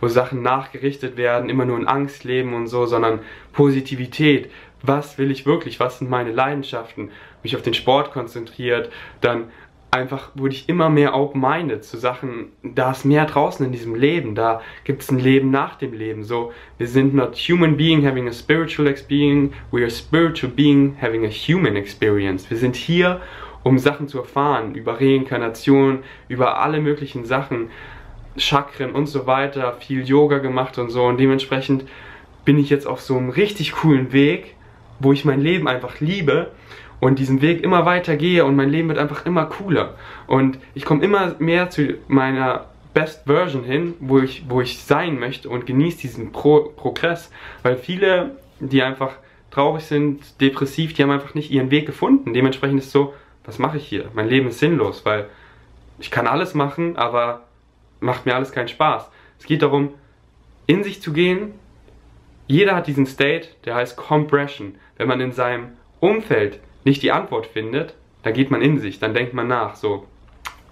wo 0.00 0.06
Sachen 0.06 0.42
nachgerichtet 0.42 1.16
werden, 1.16 1.50
immer 1.50 1.64
nur 1.64 1.76
in 1.76 1.88
Angst 1.88 2.22
leben 2.22 2.54
und 2.54 2.68
so, 2.68 2.86
sondern 2.86 3.18
Positivität. 3.52 4.50
Was 4.82 5.18
will 5.18 5.32
ich 5.32 5.44
wirklich? 5.44 5.80
Was 5.80 5.98
sind 5.98 6.08
meine 6.08 6.30
Leidenschaften? 6.30 7.10
Mich 7.42 7.56
auf 7.56 7.62
den 7.62 7.74
Sport 7.74 8.12
konzentriert, 8.12 8.92
dann 9.20 9.50
einfach 9.92 10.30
wurde 10.34 10.54
ich 10.54 10.70
immer 10.70 10.88
mehr 10.88 11.14
open-minded 11.14 11.84
zu 11.84 11.98
Sachen, 11.98 12.46
da 12.62 12.92
ist 12.92 13.04
mehr 13.04 13.26
draußen 13.26 13.64
in 13.64 13.72
diesem 13.72 13.94
Leben, 13.94 14.34
da 14.34 14.62
gibt 14.84 15.02
es 15.02 15.10
ein 15.10 15.18
Leben 15.18 15.50
nach 15.50 15.76
dem 15.76 15.92
Leben. 15.92 16.24
So, 16.24 16.52
wir 16.78 16.88
sind 16.88 17.14
not 17.14 17.36
human 17.36 17.76
being 17.76 18.06
having 18.06 18.26
a 18.26 18.32
spiritual 18.32 18.88
experience, 18.88 19.52
we 19.70 19.82
are 19.82 19.90
spiritual 19.90 20.50
being 20.50 20.96
having 21.00 21.26
a 21.26 21.28
human 21.28 21.76
experience. 21.76 22.48
Wir 22.48 22.56
sind 22.56 22.74
hier, 22.74 23.20
um 23.64 23.78
Sachen 23.78 24.08
zu 24.08 24.18
erfahren, 24.18 24.74
über 24.74 24.98
Reinkarnation, 24.98 25.98
über 26.26 26.58
alle 26.58 26.80
möglichen 26.80 27.26
Sachen, 27.26 27.68
Chakren 28.38 28.92
und 28.92 29.08
so 29.08 29.26
weiter, 29.26 29.74
viel 29.74 30.08
Yoga 30.08 30.38
gemacht 30.38 30.78
und 30.78 30.88
so 30.88 31.04
und 31.04 31.20
dementsprechend 31.20 31.84
bin 32.46 32.56
ich 32.56 32.70
jetzt 32.70 32.86
auf 32.86 33.02
so 33.02 33.18
einem 33.18 33.28
richtig 33.28 33.72
coolen 33.72 34.10
Weg, 34.14 34.56
wo 35.00 35.12
ich 35.12 35.26
mein 35.26 35.42
Leben 35.42 35.68
einfach 35.68 36.00
liebe 36.00 36.50
und 37.02 37.18
diesen 37.18 37.42
Weg 37.42 37.64
immer 37.64 37.84
weiter 37.84 38.16
gehe 38.16 38.44
und 38.44 38.54
mein 38.54 38.68
Leben 38.68 38.86
wird 38.86 38.98
einfach 38.98 39.26
immer 39.26 39.46
cooler. 39.46 39.96
Und 40.28 40.60
ich 40.72 40.84
komme 40.84 41.02
immer 41.02 41.34
mehr 41.40 41.68
zu 41.68 41.94
meiner 42.06 42.66
Best 42.94 43.24
Version 43.26 43.64
hin, 43.64 43.94
wo 43.98 44.20
ich, 44.20 44.44
wo 44.48 44.60
ich 44.60 44.78
sein 44.78 45.18
möchte 45.18 45.48
und 45.48 45.66
genieße 45.66 45.98
diesen 45.98 46.30
Pro 46.30 46.72
Progress. 46.76 47.32
Weil 47.64 47.74
viele, 47.74 48.36
die 48.60 48.84
einfach 48.84 49.16
traurig 49.50 49.82
sind, 49.82 50.40
depressiv, 50.40 50.94
die 50.94 51.02
haben 51.02 51.10
einfach 51.10 51.34
nicht 51.34 51.50
ihren 51.50 51.72
Weg 51.72 51.86
gefunden. 51.86 52.34
Dementsprechend 52.34 52.78
ist 52.78 52.86
es 52.86 52.92
so, 52.92 53.14
was 53.44 53.58
mache 53.58 53.78
ich 53.78 53.88
hier? 53.88 54.04
Mein 54.14 54.28
Leben 54.28 54.46
ist 54.46 54.60
sinnlos, 54.60 55.04
weil 55.04 55.26
ich 55.98 56.12
kann 56.12 56.28
alles 56.28 56.54
machen, 56.54 56.96
aber 56.96 57.42
macht 57.98 58.26
mir 58.26 58.36
alles 58.36 58.52
keinen 58.52 58.68
Spaß. 58.68 59.10
Es 59.40 59.46
geht 59.46 59.62
darum, 59.62 59.92
in 60.68 60.84
sich 60.84 61.02
zu 61.02 61.12
gehen. 61.12 61.54
Jeder 62.46 62.76
hat 62.76 62.86
diesen 62.86 63.06
State, 63.06 63.48
der 63.64 63.74
heißt 63.74 63.96
Compression. 63.96 64.76
Wenn 64.98 65.08
man 65.08 65.20
in 65.20 65.32
seinem 65.32 65.70
Umfeld 65.98 66.60
nicht 66.84 67.02
die 67.02 67.12
Antwort 67.12 67.46
findet, 67.46 67.94
dann 68.22 68.32
geht 68.34 68.50
man 68.50 68.62
in 68.62 68.78
sich, 68.78 68.98
dann 68.98 69.14
denkt 69.14 69.34
man 69.34 69.48
nach. 69.48 69.76
So, 69.76 70.06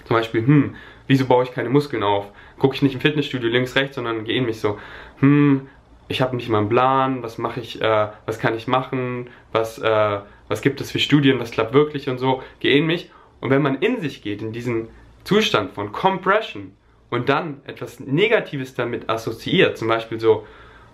zum 0.04 0.16
Beispiel, 0.16 0.46
hm, 0.46 0.76
wieso 1.06 1.26
baue 1.26 1.44
ich 1.44 1.52
keine 1.52 1.68
Muskeln 1.68 2.02
auf? 2.02 2.26
Gucke 2.58 2.74
ich 2.74 2.82
nicht 2.82 2.94
im 2.94 3.00
Fitnessstudio 3.00 3.48
links, 3.48 3.74
rechts, 3.76 3.96
sondern 3.96 4.24
gehe 4.24 4.36
in 4.36 4.46
mich 4.46 4.60
so, 4.60 4.78
hm, 5.20 5.68
ich 6.08 6.20
habe 6.20 6.34
nicht 6.36 6.48
mal 6.48 6.58
einen 6.58 6.68
Plan, 6.68 7.22
was 7.22 7.38
mache 7.38 7.60
ich, 7.60 7.80
äh, 7.80 8.08
was 8.26 8.38
kann 8.40 8.56
ich 8.56 8.66
machen, 8.66 9.30
was, 9.52 9.78
äh, 9.78 10.18
was 10.48 10.60
gibt 10.60 10.80
es 10.80 10.90
für 10.90 10.98
Studien, 10.98 11.38
was 11.38 11.52
klappt 11.52 11.72
wirklich 11.72 12.08
und 12.08 12.18
so, 12.18 12.42
gehe 12.58 12.76
in 12.76 12.86
mich. 12.86 13.10
Und 13.40 13.50
wenn 13.50 13.62
man 13.62 13.78
in 13.78 14.00
sich 14.00 14.20
geht, 14.20 14.42
in 14.42 14.52
diesen 14.52 14.88
Zustand 15.24 15.72
von 15.72 15.92
Compression 15.92 16.72
und 17.10 17.28
dann 17.28 17.60
etwas 17.64 18.00
Negatives 18.00 18.74
damit 18.74 19.08
assoziiert, 19.08 19.78
zum 19.78 19.86
Beispiel 19.86 20.18
so, 20.18 20.46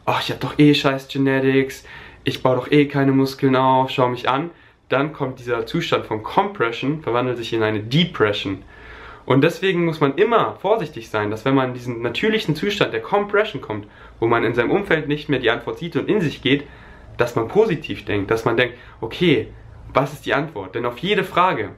ach, 0.05 0.16
oh, 0.16 0.20
ich 0.20 0.31
habe 0.31 0.40
doch 0.40 0.59
eh 0.59 0.74
scheiß 0.74 1.09
Genetics, 1.09 1.85
ich 2.24 2.42
baue 2.42 2.57
doch 2.57 2.70
eh 2.70 2.87
keine 2.87 3.12
Muskeln 3.12 3.57
auf, 3.57 3.90
schau 3.90 4.09
mich 4.09 4.29
an, 4.29 4.50
dann 4.88 5.12
kommt 5.12 5.38
dieser 5.38 5.66
Zustand 5.66 6.07
von 6.07 6.22
Compression, 6.22 7.03
verwandelt 7.03 7.38
sich 7.38 7.53
in 7.53 7.62
eine 7.62 7.81
Depression. 7.81 8.62
Und 9.25 9.42
deswegen 9.42 9.85
muss 9.85 10.01
man 10.01 10.14
immer 10.14 10.55
vorsichtig 10.61 11.11
sein, 11.11 11.31
dass 11.31 11.44
wenn 11.44 11.57
man 11.57 11.68
in 11.68 11.75
diesen 11.75 12.01
natürlichen 12.01 12.55
Zustand 12.55 12.92
der 12.92 13.03
Compression 13.03 13.61
kommt, 13.61 13.88
wo 14.20 14.27
man 14.27 14.44
in 14.44 14.55
seinem 14.55 14.70
Umfeld 14.70 15.09
nicht 15.09 15.29
mehr 15.29 15.40
die 15.40 15.51
Antwort 15.51 15.79
sieht 15.79 15.96
und 15.96 16.09
in 16.09 16.20
sich 16.20 16.42
geht, 16.42 16.64
dass 17.16 17.35
man 17.35 17.49
positiv 17.49 18.05
denkt, 18.05 18.31
dass 18.31 18.44
man 18.44 18.57
denkt, 18.57 18.77
okay, 19.01 19.49
was 19.92 20.12
ist 20.12 20.27
die 20.27 20.35
Antwort? 20.35 20.75
Denn 20.75 20.87
auf 20.87 20.99
jede 20.99 21.25
Frage 21.25 21.70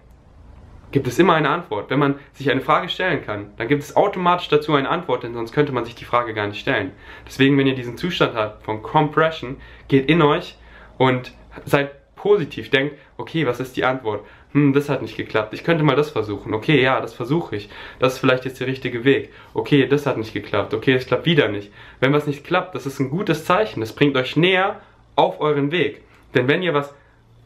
gibt 0.91 1.07
es 1.07 1.19
immer 1.19 1.35
eine 1.35 1.49
Antwort. 1.49 1.89
Wenn 1.91 1.99
man 1.99 2.17
sich 2.33 2.51
eine 2.51 2.61
Frage 2.61 2.89
stellen 2.89 3.25
kann, 3.25 3.53
dann 3.57 3.69
gibt 3.69 3.83
es 3.83 3.97
automatisch 3.97 4.49
dazu 4.49 4.75
eine 4.75 4.89
Antwort, 4.89 5.23
denn 5.23 5.35
sonst 5.35 5.53
könnte 5.53 5.73
man 5.73 5.85
sich 5.85 5.95
die 5.95 6.05
Frage 6.05 6.35
gar 6.35 6.47
nicht 6.47 6.61
stellen. 6.61 6.93
Deswegen, 7.27 7.57
wenn 7.57 7.67
ihr 7.67 7.75
diesen 7.75 7.97
Zustand 7.97 8.35
habt 8.35 8.65
von 8.65 8.83
Compression, 8.83 9.57
geht 9.87 10.09
in 10.11 10.21
euch 10.23 10.57
und 10.99 11.33
seid 11.65 11.91
positiv 12.19 12.71
denkt, 12.71 12.97
okay, 13.17 13.47
was 13.47 13.61
ist 13.61 13.77
die 13.77 13.85
Antwort? 13.85 14.25
Hm, 14.53 14.73
das 14.73 14.89
hat 14.89 15.03
nicht 15.03 15.17
geklappt. 15.17 15.55
Ich 15.55 15.65
könnte 15.65 15.85
mal 15.85 15.97
das 15.97 16.11
versuchen. 16.11 16.53
Okay, 16.55 16.83
ja, 16.83 17.01
das 17.01 17.15
versuche 17.15 17.57
ich. 17.57 17.69
Das 17.99 18.15
ist 18.15 18.19
vielleicht 18.19 18.45
jetzt 18.45 18.61
der 18.61 18.67
richtige 18.67 19.05
Weg. 19.05 19.31
Okay, 19.55 19.87
das 19.87 20.07
hat 20.07 20.19
nicht 20.19 20.33
geklappt. 20.33 20.75
Okay, 20.75 20.95
es 20.95 21.07
klappt 21.07 21.27
wieder 21.27 21.49
nicht. 21.49 21.71
Wenn 22.01 22.13
was 22.13 22.27
nicht 22.27 22.45
klappt, 22.45 22.75
das 22.75 22.87
ist 22.87 22.99
ein 22.99 23.11
gutes 23.11 23.45
Zeichen. 23.45 23.81
Das 23.81 23.95
bringt 23.95 24.17
euch 24.17 24.37
näher 24.37 24.81
auf 25.17 25.41
euren 25.41 25.71
Weg. 25.71 26.03
Denn 26.35 26.49
wenn 26.49 26.63
ihr 26.63 26.75
was 26.75 26.95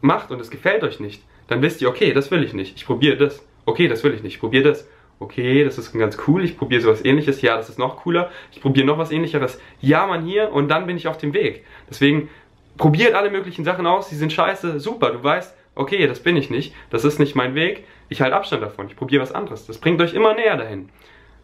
macht 0.01 0.31
und 0.31 0.41
es 0.41 0.51
gefällt 0.51 0.83
euch 0.83 1.01
nicht, 1.01 1.23
dann 1.49 1.63
wisst 1.63 1.83
ihr, 1.83 1.89
okay, 1.89 2.13
das 2.13 2.31
will 2.31 2.43
ich 2.43 2.55
nicht. 2.55 2.77
Ich 2.77 2.87
probiere 2.87 3.17
das. 3.17 3.47
Okay, 3.67 3.89
das 3.89 4.03
will 4.05 4.15
ich 4.15 4.23
nicht. 4.23 4.35
Ich 4.35 4.41
probiere 4.41 4.71
das. 4.71 4.89
Okay, 5.19 5.63
das 5.65 5.79
ist 5.79 5.93
ganz 5.93 6.19
cool. 6.27 6.45
Ich 6.45 6.59
probiere 6.59 6.81
sowas 6.81 7.05
ähnliches. 7.05 7.43
Ja, 7.43 7.57
das 7.57 7.69
ist 7.69 7.79
noch 7.79 7.99
cooler. 7.99 8.31
Ich 8.51 8.61
probiere 8.61 8.87
noch 8.87 8.99
was 8.99 9.13
ähnlicheres. 9.13 9.61
Ja, 9.81 10.07
man 10.07 10.25
hier 10.25 10.53
und 10.53 10.69
dann 10.69 10.87
bin 10.87 10.97
ich 10.97 11.07
auf 11.07 11.17
dem 11.17 11.33
Weg. 11.33 11.65
Deswegen 11.89 12.29
probiert 12.77 13.15
alle 13.15 13.31
möglichen 13.31 13.65
Sachen 13.65 13.87
aus, 13.87 14.09
die 14.09 14.15
sind 14.15 14.33
scheiße, 14.33 14.81
super, 14.81 15.11
du 15.11 15.23
weißt, 15.23 15.55
okay, 15.75 16.07
das 16.07 16.21
bin 16.21 16.37
ich 16.37 16.51
nicht, 16.51 16.75
das 16.91 17.05
ist 17.05 17.19
nicht 17.19 17.35
mein 17.35 17.55
Weg, 17.55 17.85
ich 18.09 18.21
halte 18.21 18.37
Abstand 18.37 18.63
davon, 18.63 18.89
ich 18.89 18.97
probiere 18.97 19.23
was 19.23 19.33
anderes. 19.33 19.67
Das 19.67 19.79
bringt 19.79 20.01
euch 20.01 20.15
immer 20.15 20.35
näher 20.35 20.57
dahin. 20.57 20.91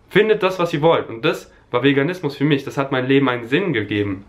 Findet 0.09 0.43
das, 0.43 0.59
was 0.59 0.73
ihr 0.73 0.83
wollt. 0.83 1.09
Und 1.09 1.25
das 1.25 1.53
war 1.71 1.83
Veganismus 1.83 2.37
für 2.37 2.45
mich, 2.45 2.65
das 2.65 2.79
hat 2.79 2.93
mein 2.93 3.07
Leben 3.07 3.29
einen 3.29 3.49
Sinn 3.49 3.73
gegeben. 3.73 4.25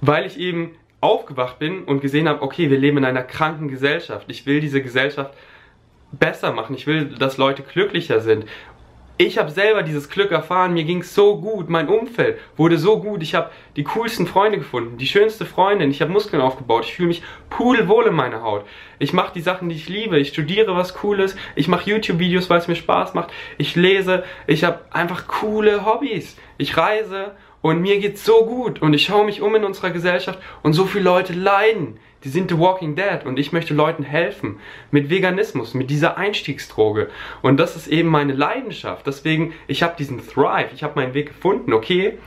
Weil 0.00 0.26
ich 0.26 0.38
eben 0.38 0.76
aufgewacht 1.00 1.58
bin 1.58 1.84
und 1.84 2.00
gesehen 2.00 2.28
habe, 2.28 2.42
okay, 2.42 2.70
wir 2.70 2.78
leben 2.78 2.98
in 2.98 3.04
einer 3.04 3.22
kranken 3.22 3.68
Gesellschaft. 3.68 4.26
Ich 4.28 4.46
will 4.46 4.60
diese 4.60 4.82
Gesellschaft 4.82 5.34
besser 6.12 6.52
machen. 6.52 6.74
Ich 6.74 6.86
will, 6.86 7.06
dass 7.18 7.36
Leute 7.36 7.62
glücklicher 7.62 8.20
sind. 8.20 8.46
Ich 9.18 9.38
habe 9.38 9.50
selber 9.50 9.82
dieses 9.82 10.10
Glück 10.10 10.30
erfahren, 10.30 10.74
mir 10.74 10.84
ging 10.84 11.00
es 11.00 11.14
so 11.14 11.40
gut, 11.40 11.70
mein 11.70 11.88
Umfeld 11.88 12.38
wurde 12.56 12.76
so 12.76 13.00
gut, 13.00 13.22
ich 13.22 13.34
habe 13.34 13.50
die 13.76 13.84
coolsten 13.84 14.26
Freunde 14.26 14.58
gefunden, 14.58 14.98
die 14.98 15.06
schönste 15.06 15.46
Freundin, 15.46 15.90
ich 15.90 16.02
habe 16.02 16.12
Muskeln 16.12 16.42
aufgebaut, 16.42 16.84
ich 16.84 16.94
fühle 16.94 17.08
mich 17.08 17.22
pudelwohl 17.48 18.06
in 18.06 18.14
meiner 18.14 18.42
Haut. 18.42 18.66
Ich 18.98 19.14
mache 19.14 19.32
die 19.34 19.40
Sachen, 19.40 19.70
die 19.70 19.76
ich 19.76 19.88
liebe, 19.88 20.18
ich 20.18 20.28
studiere 20.28 20.76
was 20.76 20.94
Cooles, 20.94 21.34
ich 21.54 21.68
mache 21.68 21.88
YouTube-Videos, 21.88 22.50
weil 22.50 22.58
es 22.58 22.68
mir 22.68 22.76
Spaß 22.76 23.14
macht, 23.14 23.32
ich 23.56 23.74
lese, 23.74 24.24
ich 24.46 24.64
habe 24.64 24.80
einfach 24.90 25.26
coole 25.28 25.86
Hobbys, 25.86 26.36
ich 26.58 26.76
reise 26.76 27.32
und 27.62 27.80
mir 27.80 27.98
geht's 27.98 28.24
so 28.24 28.44
gut 28.44 28.82
und 28.82 28.92
ich 28.92 29.04
schaue 29.04 29.24
mich 29.24 29.40
um 29.40 29.54
in 29.54 29.64
unserer 29.64 29.90
Gesellschaft 29.90 30.38
und 30.62 30.74
so 30.74 30.84
viele 30.84 31.04
Leute 31.04 31.32
leiden. 31.32 31.98
Die 32.26 32.32
sind 32.32 32.50
The 32.50 32.58
Walking 32.58 32.96
Dead 32.96 33.24
und 33.24 33.38
ich 33.38 33.52
möchte 33.52 33.72
Leuten 33.72 34.02
helfen 34.02 34.58
mit 34.90 35.10
Veganismus, 35.10 35.74
mit 35.74 35.90
dieser 35.90 36.16
Einstiegsdroge. 36.16 37.08
Und 37.40 37.60
das 37.60 37.76
ist 37.76 37.86
eben 37.86 38.08
meine 38.08 38.32
Leidenschaft. 38.32 39.06
Deswegen, 39.06 39.54
ich 39.68 39.84
habe 39.84 39.94
diesen 39.96 40.18
Thrive, 40.26 40.70
ich 40.74 40.82
habe 40.82 40.98
meinen 40.98 41.14
Weg 41.14 41.28
gefunden. 41.28 41.72
Okay, 41.72 42.18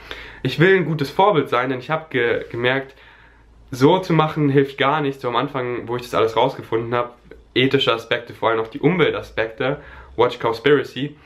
ich 0.42 0.58
will 0.58 0.78
ein 0.78 0.86
gutes 0.86 1.10
Vorbild 1.10 1.50
sein, 1.50 1.70
denn 1.70 1.80
ich 1.80 1.90
habe 1.90 2.06
ge 2.12 2.46
gemerkt, 2.50 2.96
so 3.72 4.00
zu 4.00 4.14
machen 4.14 4.48
hilft 4.48 4.78
gar 4.78 5.02
nicht. 5.02 5.20
So 5.20 5.28
am 5.28 5.36
Anfang, 5.36 5.90
wo 5.90 5.98
ich 5.98 6.04
das 6.04 6.16
alles 6.16 6.38
rausgefunden 6.38 6.96
habe, 6.96 7.12
ethische 7.54 7.92
Aspekte, 7.92 8.34
vor 8.34 8.52
allem 8.52 8.62
auch 8.62 8.70
die 8.70 8.80
Umweltaspekte, 8.80 9.82
Watch 10.16 10.40
Conspiracy, 10.40 11.18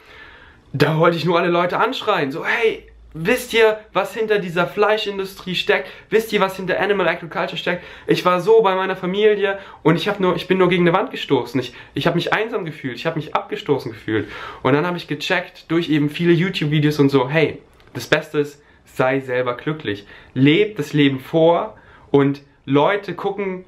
da 0.71 0.97
wollte 0.97 1.17
ich 1.17 1.25
nur 1.25 1.37
alle 1.37 1.49
Leute 1.49 1.77
anschreien. 1.77 2.31
So, 2.31 2.43
hey, 2.43 2.87
Wisst 3.15 3.53
ihr, 3.53 3.79
was 3.93 4.15
hinter 4.15 4.39
dieser 4.39 4.65
Fleischindustrie 4.65 5.53
steckt? 5.53 5.87
Wisst 6.09 6.33
ihr, 6.33 6.39
was 6.39 6.55
hinter 6.55 6.79
Animal 6.79 7.07
Agriculture 7.07 7.57
steckt? 7.57 7.83
Ich 8.07 8.25
war 8.25 8.41
so 8.41 8.63
bei 8.63 8.73
meiner 8.73 8.95
Familie 8.95 9.59
und 9.83 9.97
ich, 9.97 10.09
nur, 10.17 10.35
ich 10.35 10.47
bin 10.47 10.57
nur 10.57 10.67
gegen 10.67 10.87
eine 10.87 10.97
Wand 10.97 11.11
gestoßen. 11.11 11.59
Ich, 11.59 11.75
ich 11.93 12.07
habe 12.07 12.15
mich 12.15 12.33
einsam 12.33 12.65
gefühlt, 12.65 12.95
ich 12.95 13.05
habe 13.05 13.17
mich 13.17 13.35
abgestoßen 13.35 13.91
gefühlt. 13.91 14.27
Und 14.63 14.73
dann 14.73 14.87
habe 14.87 14.97
ich 14.97 15.07
gecheckt 15.07 15.69
durch 15.69 15.89
eben 15.89 16.09
viele 16.09 16.33
YouTube-Videos 16.33 16.97
und 16.99 17.09
so, 17.09 17.29
hey, 17.29 17.59
das 17.93 18.07
Beste 18.07 18.39
ist, 18.39 18.63
sei 18.85 19.19
selber 19.19 19.57
glücklich. 19.57 20.07
Leb 20.33 20.77
das 20.77 20.93
Leben 20.93 21.19
vor 21.19 21.77
und 22.09 22.41
Leute 22.65 23.13
gucken, 23.13 23.65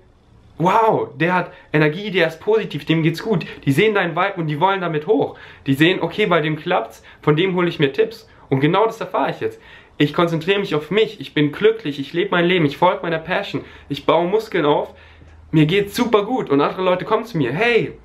wow, 0.58 1.10
der 1.20 1.36
hat 1.36 1.54
Energie, 1.72 2.10
der 2.10 2.28
ist 2.28 2.40
positiv, 2.40 2.86
dem 2.86 3.04
geht's 3.04 3.22
gut. 3.22 3.46
Die 3.66 3.72
sehen 3.72 3.94
deinen 3.94 4.16
Vibe 4.16 4.36
und 4.38 4.48
die 4.48 4.60
wollen 4.60 4.82
damit 4.82 5.06
hoch. 5.06 5.38
Die 5.68 5.76
sehen, 5.76 6.02
okay, 6.02 6.26
bei 6.26 6.42
dem 6.42 6.56
klappt's, 6.56 7.04
von 7.22 7.36
dem 7.36 7.54
hole 7.54 7.70
ich 7.70 7.78
mir 7.78 7.94
Tipps. 7.94 8.28
Und 8.50 8.60
genau 8.60 8.86
das 8.86 9.00
erfahre 9.00 9.32
ich 9.32 9.40
jetzt. 9.40 9.60
Ich 9.98 10.14
konzentriere 10.14 10.60
mich 10.60 10.76
auf 10.76 10.92
mich, 10.92 11.22
ich 11.22 11.34
bin 11.34 11.52
glücklich, 11.52 12.00
ich 12.00 12.12
lebe 12.12 12.32
mein 12.32 12.46
Leben, 12.46 12.66
ich 12.66 12.78
folge 12.78 13.02
meiner 13.02 13.20
Passion, 13.20 13.64
ich 13.88 14.06
baue 14.06 14.28
Muskeln 14.28 14.66
auf, 14.66 14.94
mir 15.52 15.66
geht's 15.66 15.96
super 15.96 16.26
gut 16.26 16.50
und 16.50 16.60
andere 16.60 16.84
Leute 16.84 17.06
kommen 17.06 17.24
zu 17.24 17.38
mir, 17.38 17.54
hey, 17.54 17.98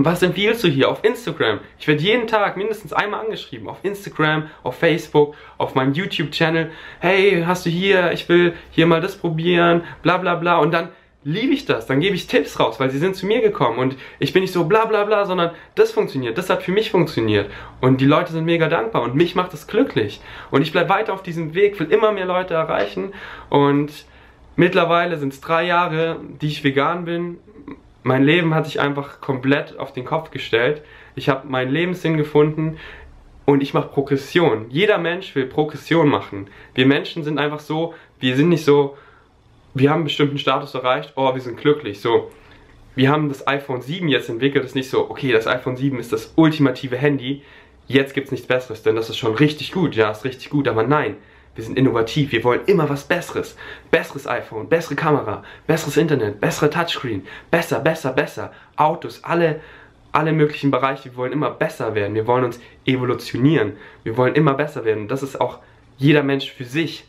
was 0.00 0.22
empfiehlst 0.22 0.62
du 0.62 0.68
hier 0.68 0.88
auf 0.88 1.02
Instagram? 1.02 1.58
Ich 1.76 1.88
werde 1.88 2.00
jeden 2.00 2.28
Tag 2.28 2.56
mindestens 2.56 2.92
einmal 2.92 3.24
angeschrieben. 3.24 3.68
Auf 3.68 3.78
Instagram, 3.82 4.48
auf 4.62 4.78
Facebook, 4.78 5.34
auf 5.56 5.74
meinem 5.74 5.92
YouTube-Channel. 5.92 6.70
Hey, 7.00 7.42
hast 7.44 7.66
du 7.66 7.70
hier, 7.70 8.12
ich 8.12 8.28
will 8.28 8.54
hier 8.70 8.86
mal 8.86 9.00
das 9.00 9.16
probieren, 9.16 9.82
bla 10.02 10.18
bla 10.18 10.36
bla. 10.36 10.58
Und 10.58 10.70
dann 10.70 10.90
liebe 11.24 11.52
ich 11.52 11.64
das. 11.64 11.86
Dann 11.86 12.00
gebe 12.00 12.14
ich 12.14 12.26
Tipps 12.26 12.58
raus, 12.60 12.78
weil 12.78 12.90
sie 12.90 12.98
sind 12.98 13.16
zu 13.16 13.26
mir 13.26 13.40
gekommen 13.40 13.78
und 13.78 13.96
ich 14.18 14.32
bin 14.32 14.42
nicht 14.42 14.52
so 14.52 14.64
bla 14.64 14.84
bla 14.84 15.04
bla, 15.04 15.26
sondern 15.26 15.50
das 15.74 15.90
funktioniert, 15.90 16.38
das 16.38 16.50
hat 16.50 16.62
für 16.62 16.72
mich 16.72 16.90
funktioniert 16.90 17.50
und 17.80 18.00
die 18.00 18.06
Leute 18.06 18.32
sind 18.32 18.44
mega 18.44 18.68
dankbar 18.68 19.02
und 19.02 19.14
mich 19.14 19.34
macht 19.34 19.52
das 19.52 19.66
glücklich 19.66 20.20
und 20.50 20.62
ich 20.62 20.72
bleibe 20.72 20.90
weiter 20.90 21.12
auf 21.12 21.22
diesem 21.22 21.54
Weg, 21.54 21.78
will 21.80 21.90
immer 21.90 22.12
mehr 22.12 22.26
Leute 22.26 22.54
erreichen 22.54 23.12
und 23.50 24.06
mittlerweile 24.56 25.18
sind 25.18 25.32
es 25.32 25.40
drei 25.40 25.64
Jahre, 25.64 26.20
die 26.40 26.48
ich 26.48 26.64
vegan 26.64 27.04
bin. 27.04 27.38
Mein 28.04 28.24
Leben 28.24 28.54
hat 28.54 28.66
sich 28.66 28.80
einfach 28.80 29.20
komplett 29.20 29.78
auf 29.78 29.92
den 29.92 30.04
Kopf 30.04 30.30
gestellt. 30.30 30.82
Ich 31.14 31.28
habe 31.28 31.48
meinen 31.48 31.70
Lebenssinn 31.70 32.16
gefunden 32.16 32.78
und 33.44 33.62
ich 33.62 33.74
mache 33.74 33.88
Progression. 33.88 34.66
Jeder 34.70 34.98
Mensch 34.98 35.34
will 35.34 35.46
Progression 35.46 36.08
machen. 36.08 36.48
Wir 36.74 36.86
Menschen 36.86 37.24
sind 37.24 37.38
einfach 37.38 37.60
so, 37.60 37.94
wir 38.20 38.36
sind 38.36 38.48
nicht 38.50 38.64
so 38.64 38.96
wir 39.78 39.90
haben 39.90 39.98
einen 39.98 40.04
bestimmten 40.04 40.38
Status 40.38 40.74
erreicht, 40.74 41.12
oh, 41.16 41.34
wir 41.34 41.40
sind 41.40 41.58
glücklich. 41.58 42.00
So, 42.00 42.30
wir 42.94 43.10
haben 43.10 43.28
das 43.28 43.46
iPhone 43.46 43.82
7 43.82 44.08
jetzt 44.08 44.28
entwickelt, 44.28 44.64
ist 44.64 44.74
nicht 44.74 44.90
so, 44.90 45.10
okay, 45.10 45.32
das 45.32 45.46
iPhone 45.46 45.76
7 45.76 45.98
ist 45.98 46.12
das 46.12 46.32
ultimative 46.36 46.96
Handy, 46.96 47.42
jetzt 47.86 48.14
gibt 48.14 48.26
es 48.26 48.32
nichts 48.32 48.46
Besseres, 48.46 48.82
denn 48.82 48.96
das 48.96 49.08
ist 49.08 49.18
schon 49.18 49.34
richtig 49.34 49.72
gut, 49.72 49.94
ja, 49.94 50.10
ist 50.10 50.24
richtig 50.24 50.50
gut, 50.50 50.68
aber 50.68 50.82
nein, 50.82 51.16
wir 51.58 51.64
sind 51.64 51.76
innovativ, 51.76 52.30
wir 52.30 52.44
wollen 52.44 52.60
immer 52.66 52.88
was 52.88 53.02
Besseres. 53.02 53.56
Besseres 53.90 54.28
iPhone, 54.28 54.68
bessere 54.68 54.94
Kamera, 54.94 55.42
besseres 55.66 55.96
Internet, 55.96 56.40
bessere 56.40 56.70
Touchscreen, 56.70 57.26
besser, 57.50 57.80
besser, 57.80 58.12
besser. 58.12 58.52
Autos, 58.76 59.24
alle, 59.24 59.60
alle 60.12 60.32
möglichen 60.32 60.70
Bereiche, 60.70 61.06
wir 61.06 61.16
wollen 61.16 61.32
immer 61.32 61.50
besser 61.50 61.96
werden, 61.96 62.14
wir 62.14 62.28
wollen 62.28 62.44
uns 62.44 62.60
evolutionieren, 62.86 63.72
wir 64.04 64.16
wollen 64.16 64.36
immer 64.36 64.54
besser 64.54 64.84
werden. 64.84 65.08
Das 65.08 65.24
ist 65.24 65.40
auch 65.40 65.58
jeder 65.96 66.22
Mensch 66.22 66.52
für 66.52 66.64
sich. 66.64 67.04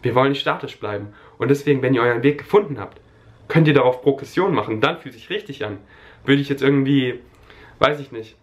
Wir 0.00 0.14
wollen 0.14 0.30
nicht 0.30 0.40
statisch 0.40 0.80
bleiben. 0.80 1.08
Und 1.42 1.48
deswegen, 1.48 1.82
wenn 1.82 1.94
ihr 1.94 2.02
euren 2.02 2.22
Weg 2.22 2.38
gefunden 2.38 2.78
habt, 2.78 3.00
könnt 3.48 3.68
ihr 3.68 3.74
darauf 3.74 4.02
Progression 4.02 4.54
machen. 4.54 4.80
Dann 4.80 4.98
fühlt 4.98 5.14
sich 5.14 5.28
richtig 5.28 5.64
an. 5.64 5.78
Würde 6.24 6.40
ich 6.40 6.48
jetzt 6.48 6.62
irgendwie, 6.62 7.20
weiß 7.78 8.00
ich 8.00 8.12
nicht, 8.12 8.36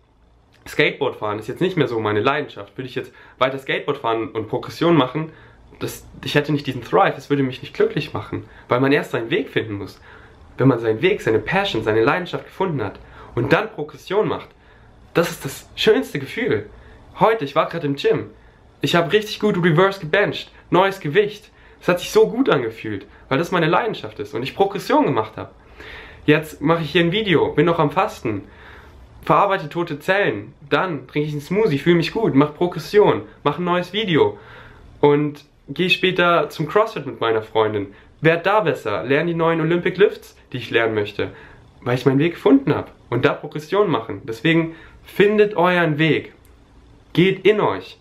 Skateboard 0.67 1.15
fahren 1.15 1.39
ist 1.39 1.47
jetzt 1.47 1.61
nicht 1.61 1.77
mehr 1.77 1.87
so 1.87 1.99
meine 1.99 2.19
Leidenschaft. 2.19 2.77
Würde 2.77 2.87
ich 2.87 2.95
jetzt 2.95 3.11
weiter 3.37 3.57
Skateboard 3.57 3.97
fahren 3.97 4.29
und 4.29 4.47
Progression 4.47 4.95
machen, 4.95 5.31
das, 5.79 6.05
ich 6.23 6.35
hätte 6.35 6.51
nicht 6.51 6.67
diesen 6.67 6.83
Thrive, 6.83 7.15
es 7.17 7.29
würde 7.29 7.43
mich 7.43 7.61
nicht 7.61 7.73
glücklich 7.73 8.13
machen, 8.13 8.45
weil 8.67 8.81
man 8.81 8.91
erst 8.91 9.11
seinen 9.11 9.29
Weg 9.29 9.49
finden 9.49 9.73
muss. 9.73 9.99
Wenn 10.57 10.67
man 10.67 10.79
seinen 10.79 11.01
Weg, 11.01 11.21
seine 11.21 11.39
Passion, 11.39 11.83
seine 11.83 12.03
Leidenschaft 12.03 12.45
gefunden 12.45 12.83
hat 12.83 12.99
und 13.33 13.53
dann 13.53 13.71
Progression 13.71 14.27
macht, 14.27 14.49
das 15.13 15.31
ist 15.31 15.45
das 15.45 15.69
schönste 15.75 16.19
Gefühl. 16.19 16.69
Heute, 17.19 17.45
ich 17.45 17.55
war 17.55 17.69
gerade 17.69 17.87
im 17.87 17.95
Gym, 17.95 18.31
ich 18.81 18.95
habe 18.95 19.11
richtig 19.11 19.39
gut 19.39 19.57
Reverse 19.57 19.99
gebencht, 20.01 20.51
neues 20.69 20.99
Gewicht. 20.99 21.49
Es 21.81 21.87
hat 21.87 21.99
sich 21.99 22.11
so 22.11 22.27
gut 22.27 22.49
angefühlt, 22.49 23.05
weil 23.29 23.37
das 23.37 23.51
meine 23.51 23.67
Leidenschaft 23.67 24.19
ist 24.19 24.33
und 24.33 24.43
ich 24.43 24.55
Progression 24.55 25.05
gemacht 25.05 25.37
habe. 25.37 25.51
Jetzt 26.25 26.61
mache 26.61 26.83
ich 26.83 26.91
hier 26.91 27.03
ein 27.03 27.11
Video, 27.11 27.53
bin 27.53 27.65
noch 27.65 27.79
am 27.79 27.91
Fasten, 27.91 28.43
verarbeite 29.23 29.69
tote 29.69 29.99
Zellen, 29.99 30.53
dann 30.69 31.07
trinke 31.07 31.27
ich 31.27 31.33
einen 31.33 31.41
Smoothie, 31.41 31.79
fühle 31.79 31.95
mich 31.95 32.11
gut, 32.11 32.35
mache 32.35 32.53
Progression, 32.53 33.23
mache 33.43 33.61
ein 33.61 33.65
neues 33.65 33.93
Video 33.93 34.37
und 35.01 35.45
gehe 35.69 35.89
später 35.89 36.49
zum 36.49 36.67
CrossFit 36.67 37.05
mit 37.05 37.21
meiner 37.21 37.41
Freundin. 37.41 37.93
Werd 38.21 38.45
da 38.45 38.59
besser, 38.61 39.03
lerne 39.03 39.31
die 39.31 39.37
neuen 39.37 39.61
Olympic 39.61 39.97
Lifts, 39.97 40.35
die 40.51 40.57
ich 40.57 40.71
lernen 40.71 40.93
möchte, 40.93 41.31
weil 41.81 41.95
ich 41.95 42.05
meinen 42.05 42.19
Weg 42.19 42.33
gefunden 42.33 42.75
habe 42.75 42.91
und 43.09 43.23
da 43.23 43.33
Progression 43.33 43.89
machen. 43.89 44.21
Deswegen 44.25 44.75
findet 45.03 45.55
euren 45.55 45.97
Weg, 45.97 46.33
geht 47.13 47.45
in 47.45 47.61
euch, 47.61 47.97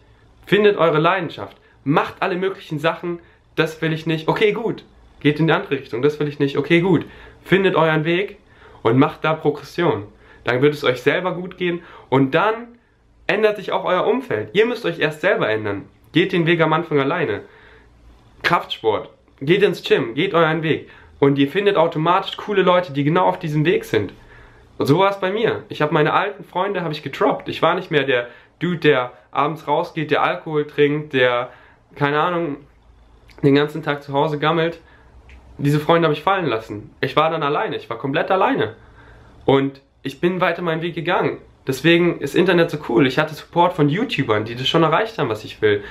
findet 0.46 0.76
eure 0.76 0.98
Leidenschaft, 0.98 1.56
macht 1.84 2.16
alle 2.20 2.36
möglichen 2.36 2.78
Sachen, 2.78 3.20
das 3.58 3.80
will 3.82 3.92
ich 3.92 4.06
nicht, 4.06 4.28
okay, 4.28 4.52
gut. 4.52 4.84
Geht 5.20 5.40
in 5.40 5.46
die 5.46 5.52
andere 5.52 5.72
Richtung, 5.72 6.02
das 6.02 6.20
will 6.20 6.28
ich 6.28 6.38
nicht, 6.38 6.56
okay, 6.56 6.80
gut. 6.80 7.04
Findet 7.42 7.74
euren 7.74 8.04
Weg 8.04 8.38
und 8.82 8.98
macht 8.98 9.24
da 9.24 9.34
Progression. 9.34 10.04
Dann 10.44 10.62
wird 10.62 10.74
es 10.74 10.84
euch 10.84 11.02
selber 11.02 11.34
gut 11.34 11.58
gehen 11.58 11.82
und 12.08 12.34
dann 12.34 12.78
ändert 13.26 13.56
sich 13.56 13.72
auch 13.72 13.84
euer 13.84 14.06
Umfeld. 14.06 14.50
Ihr 14.52 14.66
müsst 14.66 14.86
euch 14.86 14.98
erst 14.98 15.20
selber 15.20 15.48
ändern. 15.48 15.86
Geht 16.12 16.32
den 16.32 16.46
Weg 16.46 16.60
am 16.60 16.72
Anfang 16.72 16.98
alleine. 16.98 17.42
Kraftsport. 18.42 19.10
Geht 19.40 19.62
ins 19.62 19.82
Gym, 19.82 20.14
geht 20.14 20.34
euren 20.34 20.62
Weg. 20.62 20.88
Und 21.18 21.38
ihr 21.38 21.48
findet 21.48 21.76
automatisch 21.76 22.36
coole 22.36 22.62
Leute, 22.62 22.92
die 22.92 23.04
genau 23.04 23.26
auf 23.26 23.38
diesem 23.38 23.64
Weg 23.64 23.84
sind. 23.84 24.12
Und 24.78 24.86
so 24.86 24.98
war 24.98 25.10
es 25.10 25.20
bei 25.20 25.32
mir. 25.32 25.64
Ich 25.68 25.82
habe 25.82 25.92
meine 25.92 26.12
alten 26.12 26.44
Freunde 26.44 26.82
habe 26.82 26.92
ich 26.92 27.02
getroppt. 27.02 27.48
Ich 27.48 27.60
war 27.60 27.74
nicht 27.74 27.90
mehr 27.90 28.04
der 28.04 28.28
Dude, 28.60 28.78
der 28.78 29.12
abends 29.30 29.66
rausgeht, 29.66 30.10
der 30.10 30.22
Alkohol 30.22 30.66
trinkt, 30.66 31.12
der 31.12 31.50
keine 31.94 32.20
Ahnung, 32.20 32.58
den 33.42 33.54
ganzen 33.54 33.82
Tag 33.82 34.02
zu 34.02 34.12
Hause 34.12 34.38
gammelt. 34.38 34.80
Diese 35.58 35.80
Freunde 35.80 36.06
habe 36.06 36.14
ich 36.14 36.22
fallen 36.22 36.46
lassen. 36.46 36.90
Ich 37.00 37.16
war 37.16 37.30
dann 37.30 37.42
alleine, 37.42 37.76
ich 37.76 37.90
war 37.90 37.98
komplett 37.98 38.30
alleine. 38.30 38.76
Und 39.44 39.80
ich 40.02 40.20
bin 40.20 40.40
weiter 40.40 40.62
meinen 40.62 40.82
Weg 40.82 40.94
gegangen. 40.94 41.38
Deswegen 41.66 42.20
ist 42.20 42.34
Internet 42.34 42.70
so 42.70 42.78
cool. 42.88 43.06
Ich 43.06 43.18
hatte 43.18 43.34
Support 43.34 43.74
von 43.74 43.88
YouTubern, 43.88 44.44
die 44.44 44.54
das 44.54 44.68
schon 44.68 44.82
erreicht 44.82 45.18
haben, 45.18 45.28
was 45.28 45.44
ich 45.44 45.60
will. 45.60 45.82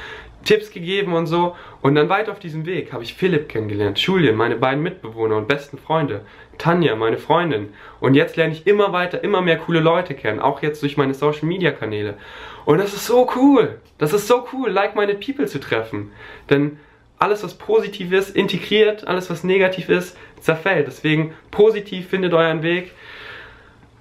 Tipps 0.43 0.71
gegeben 0.71 1.13
und 1.13 1.27
so. 1.27 1.55
Und 1.81 1.95
dann 1.95 2.09
weiter 2.09 2.31
auf 2.31 2.39
diesem 2.39 2.65
Weg 2.65 2.93
habe 2.93 3.03
ich 3.03 3.13
Philipp 3.13 3.49
kennengelernt, 3.49 3.99
Julian, 3.99 4.35
meine 4.35 4.55
beiden 4.55 4.81
Mitbewohner 4.81 5.37
und 5.37 5.47
besten 5.47 5.77
Freunde, 5.77 6.21
Tanja, 6.57 6.95
meine 6.95 7.17
Freundin. 7.17 7.69
Und 7.99 8.15
jetzt 8.15 8.37
lerne 8.37 8.53
ich 8.53 8.65
immer 8.65 8.91
weiter, 8.93 9.23
immer 9.23 9.41
mehr 9.41 9.57
coole 9.57 9.79
Leute 9.79 10.15
kennen, 10.15 10.39
auch 10.39 10.61
jetzt 10.61 10.81
durch 10.81 10.97
meine 10.97 11.13
Social 11.13 11.45
Media 11.45 11.71
Kanäle. 11.71 12.17
Und 12.65 12.79
das 12.79 12.93
ist 12.93 13.05
so 13.05 13.29
cool. 13.35 13.79
Das 13.97 14.13
ist 14.13 14.27
so 14.27 14.47
cool, 14.53 14.69
like-minded 14.69 15.23
people 15.23 15.45
zu 15.45 15.59
treffen. 15.59 16.11
Denn 16.49 16.79
alles, 17.19 17.43
was 17.43 17.55
positiv 17.55 18.11
ist, 18.11 18.35
integriert, 18.35 19.07
alles, 19.07 19.29
was 19.29 19.43
negativ 19.43 19.89
ist, 19.89 20.17
zerfällt. 20.39 20.87
Deswegen 20.87 21.33
positiv 21.51 22.07
findet 22.07 22.33
euren 22.33 22.61
Weg. 22.61 22.91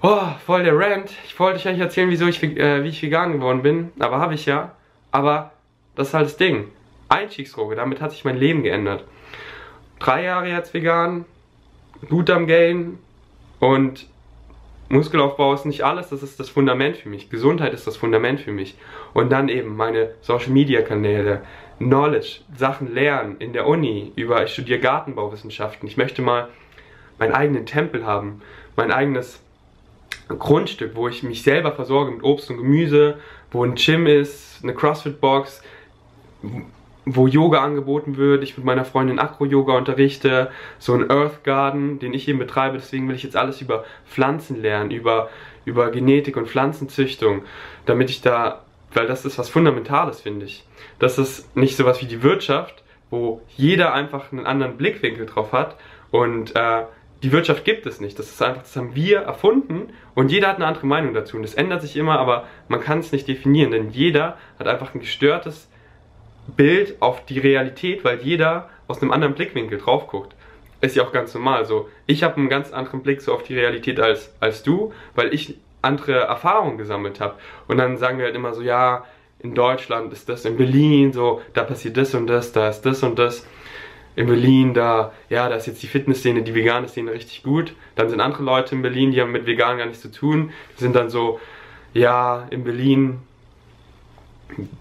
Oh, 0.03 0.27
voll 0.45 0.65
der 0.65 0.79
Rant. 0.79 1.11
Ich 1.27 1.39
wollte 1.39 1.59
euch 1.59 1.67
eigentlich 1.67 1.81
erzählen, 1.81 2.11
wieso 2.11 2.27
ich, 2.27 2.43
äh, 2.43 2.85
wie 2.85 2.89
ich 2.89 3.03
vegan 3.03 3.33
geworden 3.33 3.63
bin, 3.63 3.93
aber 3.99 4.19
habe 4.19 4.35
ich 4.35 4.47
ja. 4.47 4.73
Aber 5.11 5.53
das 5.95 6.09
ist 6.09 6.15
halt 6.15 6.27
das 6.27 6.37
Ding. 6.37 6.69
Einstiegsdroge, 7.09 7.77
damit 7.77 8.01
hat 8.01 8.13
sich 8.13 8.25
mein 8.25 8.37
Leben 8.37 8.63
geändert. 8.63 9.05
Drei 9.99 10.25
Jahre 10.25 10.49
jetzt 10.49 10.75
vegan, 10.75 11.25
gut 12.09 12.29
am 12.31 12.47
Gain 12.47 12.99
und 13.61 14.07
Muskelaufbau 14.89 15.53
ist 15.55 15.65
nicht 15.65 15.83
alles, 15.83 16.11
das 16.11 16.23
ist 16.23 16.39
das 16.39 16.49
Fundament 16.49 16.97
für 16.97 17.09
mich. 17.09 17.31
Gesundheit 17.31 17.73
ist 17.73 17.87
das 17.87 17.97
Fundament 17.97 18.41
für 18.41 18.53
mich. 18.53 18.77
Und 19.15 19.31
dann 19.31 19.49
eben 19.49 19.77
meine 19.77 20.11
Social 20.21 20.51
Media 20.51 20.83
Kanäle, 20.83 21.43
Knowledge, 21.79 22.41
Sachen 22.57 22.95
lernen 22.95 23.37
in 23.39 23.53
der 23.53 23.67
Uni, 23.67 24.13
über 24.17 24.43
ich 24.43 24.53
studiere 24.53 24.81
Gartenbauwissenschaften. 24.81 25.89
Ich 25.89 25.97
möchte 25.97 26.23
mal 26.23 26.49
meinen 27.19 27.33
eigenen 27.33 27.67
Tempel 27.67 28.07
haben, 28.07 28.41
mein 28.77 28.91
eigenes 28.91 29.41
Grundstück, 30.29 30.97
wo 30.97 31.09
ich 31.09 31.23
mich 31.23 31.43
selber 31.43 31.73
versorge 31.73 32.11
mit 32.11 32.23
Obst 32.23 32.51
und 32.51 32.57
Gemüse, 32.57 33.19
wo 33.51 33.65
ein 33.65 33.75
Gym 33.75 34.07
ist, 34.07 34.61
eine 34.63 34.75
CrossFit 34.75 35.21
Box, 35.21 35.63
wo 37.05 37.29
Yoga 37.29 37.63
angeboten 37.63 38.17
wird, 38.17 38.43
ich 38.43 38.57
mit 38.57 38.67
meiner 38.67 38.85
Freundin 38.85 39.21
Acro-Yoga 39.21 39.77
unterrichte, 39.77 40.51
so 40.79 40.93
ein 40.95 41.09
Earth 41.09 41.45
Garden, 41.45 42.01
den 42.01 42.13
ich 42.13 42.27
eben 42.29 42.41
betreibe, 42.41 42.79
deswegen 42.79 43.09
will 43.09 43.15
ich 43.15 43.23
jetzt 43.23 43.37
alles 43.37 43.61
über 43.61 43.85
Pflanzen 44.07 44.61
lernen, 44.61 44.91
über, 44.91 45.31
über 45.65 45.91
Genetik 45.93 46.37
und 46.37 46.49
Pflanzenzüchtung, 46.49 47.43
damit 47.87 48.11
ich 48.11 48.23
da, 48.23 48.66
weil 48.97 49.07
das 49.07 49.25
ist 49.25 49.39
was 49.39 49.49
Fundamentales, 49.49 50.23
finde 50.23 50.47
ich. 50.47 50.65
Das 50.99 51.19
ist 51.19 51.55
nicht 51.57 51.77
sowas 51.77 52.01
wie 52.01 52.07
die 52.07 52.23
Wirtschaft, 52.23 52.83
wo 53.11 53.43
jeder 53.57 53.93
einfach 53.93 54.33
einen 54.33 54.47
anderen 54.47 54.77
Blickwinkel 54.77 55.27
drauf 55.27 55.53
hat 55.53 55.77
und 56.11 56.57
äh, 56.57 56.85
die 57.23 57.33
Wirtschaft 57.33 57.65
gibt 57.65 57.87
es 57.87 58.01
nicht. 58.01 58.19
Das 58.19 58.31
ist 58.31 58.43
einfach, 58.43 58.63
das 58.63 58.77
haben 58.77 58.95
wir 58.95 59.19
erfunden 59.19 59.93
und 60.15 60.31
jeder 60.31 60.49
hat 60.49 60.57
eine 60.57 60.67
andere 60.67 60.87
Meinung 60.87 61.15
dazu. 61.15 61.37
Und 61.37 61.43
das 61.43 61.55
ändert 61.55 61.83
sich 61.83 61.97
immer, 61.97 62.19
aber 62.19 62.47
man 62.69 62.81
kann 62.81 62.99
es 62.99 63.13
nicht 63.13 63.29
definieren, 63.29 63.71
denn 63.71 63.91
jeder 63.91 64.37
hat 64.59 64.67
einfach 64.67 64.95
ein 64.95 65.01
gestörtes 65.01 65.69
Bild 66.57 67.01
auf 67.01 67.25
die 67.25 67.39
Realität, 67.39 68.05
weil 68.05 68.21
jeder 68.21 68.71
aus 68.87 69.03
einem 69.03 69.13
anderen 69.13 69.35
Blickwinkel 69.35 69.79
drauf 69.79 70.09
guckt. 70.09 70.35
Ist 70.81 70.95
ja 70.95 71.05
auch 71.05 71.13
ganz 71.13 71.35
normal. 71.35 71.65
So, 71.65 71.89
ich 72.07 72.23
habe 72.23 72.37
einen 72.37 72.49
ganz 72.49 72.73
anderen 72.73 73.03
Blick 73.03 73.23
so 73.23 73.33
auf 73.33 73.43
die 73.43 73.59
Realität 73.59 73.99
als, 73.99 74.35
als 74.41 74.63
du, 74.63 74.93
weil 75.15 75.33
ich 75.33 75.57
andere 75.87 76.21
Erfahrungen 76.21 76.79
gesammelt 76.79 77.21
habe. 77.21 77.35
Und 77.69 77.79
dann 77.79 77.97
sagen 77.97 78.19
wir 78.19 78.27
halt 78.27 78.35
immer 78.35 78.55
so, 78.55 78.63
ja, 78.63 79.05
in 79.41 79.55
Deutschland 79.55 80.13
ist 80.13 80.29
das, 80.29 80.45
in 80.45 80.57
Berlin 80.57 81.13
so, 81.13 81.41
da 81.55 81.63
passiert 81.63 81.97
das 81.97 82.15
und 82.15 82.27
das, 82.27 82.53
da 82.53 82.69
ist 82.69 82.83
das 82.83 83.03
und 83.03 83.19
das. 83.19 83.47
In 84.17 84.27
Berlin, 84.27 84.73
da, 84.73 85.13
ja, 85.29 85.49
da 85.49 85.57
ist 85.57 85.67
jetzt 85.67 85.83
die 85.83 85.87
Fitnessszene, 85.89 86.43
die 86.43 86.55
vegane 86.55 86.89
Szene 86.89 87.13
richtig 87.13 87.43
gut. 87.43 87.75
Dann 87.97 88.09
sind 88.09 88.21
andere 88.21 88.43
Leute 88.43 88.75
in 88.75 88.81
Berlin, 88.81 89.13
die 89.13 89.21
haben 89.21 89.33
mit 89.33 89.47
vegan 89.47 89.77
gar 89.77 89.87
nichts 89.87 90.01
zu 90.01 90.11
tun. 90.11 90.53
Die 90.77 90.83
sind 90.83 90.97
dann 90.97 91.11
so, 91.11 91.39
ja, 91.93 92.47
in 92.51 92.65
Berlin 92.65 93.21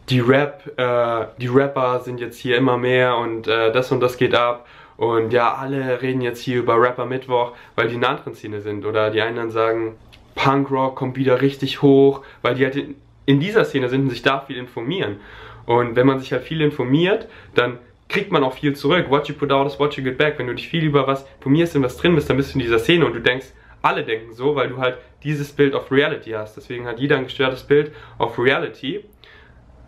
die 0.10 0.20
Rap, 0.20 0.72
äh, 0.78 1.26
die 1.40 1.48
Rapper 1.48 2.00
sind 2.02 2.20
jetzt 2.20 2.38
hier 2.38 2.58
immer 2.58 2.78
mehr 2.78 3.18
und 3.18 3.48
äh, 3.48 3.72
das 3.72 3.92
und 3.92 4.00
das 4.00 4.18
geht 4.18 4.36
ab. 4.36 4.68
Und 4.98 5.34
ja, 5.34 5.54
alle 5.54 6.02
reden 6.02 6.22
jetzt 6.22 6.40
hier 6.42 6.60
über 6.60 6.80
Rapper 6.80 7.06
Mittwoch, 7.06 7.52
weil 7.76 7.90
die 7.90 7.96
in 7.96 8.04
einer 8.04 8.18
anderen 8.18 8.36
Szene 8.36 8.62
sind. 8.62 8.86
Oder 8.86 9.10
die 9.10 9.22
einen 9.22 9.52
sagen, 9.52 9.96
Punkrock 10.36 10.96
kommt 10.96 11.18
wieder 11.18 11.42
richtig 11.42 11.82
hoch, 11.82 12.22
weil 12.42 12.56
die 12.56 12.66
halt 12.66 12.78
in, 13.26 13.40
dieser 13.40 13.66
Szene 13.66 13.90
sind 13.90 14.04
und 14.04 14.10
sich 14.10 14.22
da 14.22 14.42
viel 14.42 14.58
informieren. 14.58 15.18
Und 15.66 15.96
wenn 15.96 16.06
man 16.06 16.20
sich 16.20 16.32
halt 16.32 16.44
viel 16.44 16.62
informiert, 16.62 17.28
dann 17.56 17.80
kriegt 18.08 18.32
man 18.32 18.44
auch 18.44 18.54
viel 18.54 18.76
zurück. 18.76 19.08
What 19.10 19.28
you 19.28 19.34
put 19.34 19.52
out 19.52 19.66
is 19.66 19.80
what 19.80 19.96
you 19.96 20.04
get 20.04 20.18
back. 20.18 20.38
Wenn 20.38 20.48
du 20.48 20.54
dich 20.54 20.68
viel 20.68 20.84
über 20.84 21.08
was 21.08 21.26
informierst 21.38 21.76
und 21.76 21.84
was 21.84 21.98
drin 21.98 22.14
bist, 22.14 22.30
dann 22.30 22.38
bist 22.38 22.54
du 22.54 22.60
in 22.60 22.66
dieser 22.66 22.80
Szene 22.80 23.06
und 23.06 23.14
du 23.14 23.22
denkst, 23.22 23.48
alle 23.82 24.04
denken 24.04 24.34
so, 24.34 24.56
weil 24.56 24.70
du 24.70 24.78
halt 24.78 24.98
dieses 25.24 25.52
Bild 25.52 25.74
of 25.74 25.92
Reality 25.92 26.32
hast. 26.32 26.56
Deswegen 26.56 26.86
hat 26.86 27.00
jeder 27.00 27.18
ein 27.18 27.24
gestörtes 27.24 27.64
Bild 27.64 27.92
of 28.20 28.38
Reality 28.38 29.04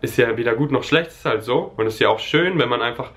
ist 0.00 0.16
ja 0.16 0.36
weder 0.36 0.54
gut 0.54 0.70
noch 0.70 0.84
schlecht, 0.84 1.10
ist 1.10 1.24
halt 1.24 1.42
so. 1.42 1.72
Und 1.76 1.86
ist 1.86 1.98
ja 2.00 2.08
auch 2.08 2.20
schön, 2.20 2.58
wenn 2.58 2.68
man 2.68 2.82
einfach 2.82 3.10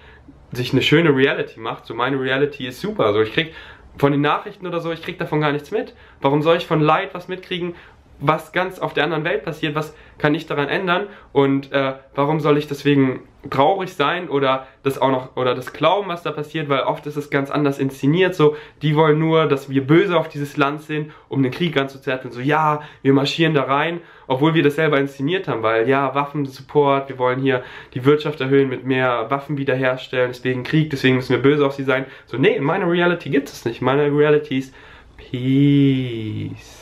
sich 0.52 0.74
eine 0.74 0.82
schöne 0.82 1.16
Reality 1.16 1.60
macht. 1.60 1.86
So 1.86 1.94
meine 1.94 2.20
Reality 2.20 2.68
ist 2.68 2.82
super. 2.82 3.06
Also 3.06 3.22
ich 3.22 3.34
krieg 3.34 3.54
von 3.98 4.12
den 4.12 4.22
Nachrichten 4.22 4.66
oder 4.66 4.80
so, 4.80 4.92
ich 4.92 5.02
krieg 5.02 5.18
davon 5.20 5.42
gar 5.42 5.52
nichts 5.52 5.72
mit. 5.72 5.94
Warum 6.22 6.42
soll 6.42 6.58
ich 6.58 6.66
von 6.66 6.82
Leid 6.82 7.14
was 7.14 7.28
mitkriegen, 7.28 7.76
was 8.22 8.52
ganz 8.52 8.80
auf 8.80 8.94
der 8.94 9.04
anderen 9.04 9.24
Welt 9.24 9.44
passiert, 9.44 9.76
was 9.76 9.94
kann 10.18 10.36
ich 10.36 10.46
daran 10.46 10.70
ändern 10.70 11.08
und 11.34 11.72
äh, 11.72 11.94
warum 12.16 12.40
soll 12.40 12.58
ich 12.58 12.68
deswegen 12.68 13.22
traurig 13.50 13.94
sein 13.94 14.30
oder 14.30 14.68
das 14.84 15.00
auch 15.00 15.10
noch 15.10 15.36
oder 15.36 15.56
das 15.56 15.74
glauben, 15.74 16.10
was 16.10 16.22
da 16.22 16.32
passiert, 16.32 16.70
weil 16.70 16.82
oft 16.82 17.08
ist 17.08 17.18
es 17.18 17.32
ganz 17.32 17.50
anders 17.50 17.80
inszeniert, 17.80 18.36
so 18.36 18.56
die 18.84 18.96
wollen 18.96 19.18
nur, 19.18 19.48
dass 19.48 19.70
wir 19.70 19.86
böse 19.86 20.16
auf 20.16 20.30
dieses 20.30 20.58
Land 20.58 20.84
sind, 20.84 21.12
um 21.28 21.42
den 21.42 21.52
Krieg 21.52 21.76
anzuzetteln, 21.76 22.32
so 22.32 22.40
ja, 22.40 22.82
wir 23.02 23.14
marschieren 23.14 23.56
da 23.56 23.64
rein, 23.64 24.02
obwohl 24.28 24.54
wir 24.54 24.62
das 24.62 24.76
selber 24.76 25.00
inszeniert 25.00 25.48
haben, 25.48 25.64
weil 25.64 25.90
ja, 25.90 26.14
Waffensupport, 26.14 27.10
wir 27.10 27.18
wollen 27.18 27.40
hier 27.40 27.64
die 27.96 28.06
Wirtschaft 28.06 28.40
erhöhen, 28.42 28.70
mit 28.70 28.86
mehr 28.86 29.32
Waffen 29.32 29.58
wiederherstellen, 29.58 30.32
deswegen 30.32 30.64
Krieg, 30.64 30.92
deswegen 30.92 31.16
müssen 31.16 31.36
wir 31.36 31.42
böse 31.42 31.66
auf 31.66 31.74
sie 31.74 31.84
sein. 31.84 32.06
So 32.28 32.38
nee, 32.38 32.56
in 32.56 32.64
meiner 32.64 32.90
Reality 32.90 33.32
gibt 33.32 33.50
es 33.50 33.66
nicht. 33.66 33.82
Meine 33.82 34.04
Reality 34.16 34.60
ist 34.60 34.74
Peace. 35.18 36.81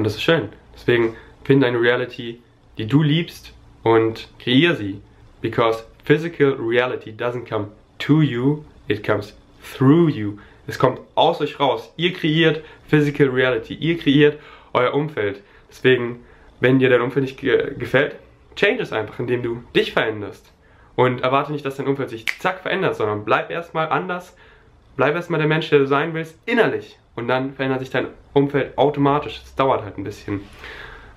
Und 0.00 0.04
das 0.04 0.14
ist 0.14 0.22
schön. 0.22 0.48
Deswegen 0.74 1.14
finde 1.44 1.66
eine 1.66 1.78
Reality, 1.78 2.40
die 2.78 2.86
du 2.86 3.02
liebst 3.02 3.52
und 3.82 4.28
kreiere 4.38 4.74
sie. 4.74 5.02
Because 5.42 5.84
physical 6.04 6.54
reality 6.54 7.10
doesn't 7.10 7.46
come 7.46 7.68
to 7.98 8.22
you, 8.22 8.64
it 8.88 9.06
comes 9.06 9.36
through 9.76 10.08
you. 10.08 10.38
Es 10.66 10.78
kommt 10.78 11.00
aus 11.16 11.42
euch 11.42 11.60
raus. 11.60 11.92
Ihr 11.98 12.14
kreiert 12.14 12.64
physical 12.88 13.28
reality. 13.28 13.74
Ihr 13.74 13.98
kreiert 13.98 14.38
euer 14.72 14.94
Umfeld. 14.94 15.42
Deswegen, 15.68 16.24
wenn 16.60 16.78
dir 16.78 16.88
dein 16.88 17.02
Umfeld 17.02 17.26
nicht 17.26 17.38
ge 17.38 17.74
gefällt, 17.74 18.16
change 18.56 18.80
es 18.80 18.94
einfach, 18.94 19.18
indem 19.18 19.42
du 19.42 19.62
dich 19.76 19.92
veränderst. 19.92 20.50
Und 20.96 21.20
erwarte 21.20 21.52
nicht, 21.52 21.66
dass 21.66 21.76
dein 21.76 21.88
Umfeld 21.88 22.08
sich 22.08 22.24
zack 22.38 22.60
verändert, 22.60 22.96
sondern 22.96 23.26
bleib 23.26 23.50
erstmal 23.50 23.90
anders. 23.90 24.34
Bleib 24.96 25.14
erstmal 25.14 25.40
der 25.40 25.48
Mensch, 25.48 25.68
der 25.68 25.80
du 25.80 25.86
sein 25.86 26.14
willst, 26.14 26.38
innerlich 26.46 26.98
und 27.20 27.28
dann 27.28 27.52
verändert 27.54 27.80
sich 27.80 27.90
dein 27.90 28.08
Umfeld 28.32 28.76
automatisch. 28.76 29.40
Es 29.44 29.54
dauert 29.54 29.84
halt 29.84 29.98
ein 29.98 30.04
bisschen. 30.04 30.40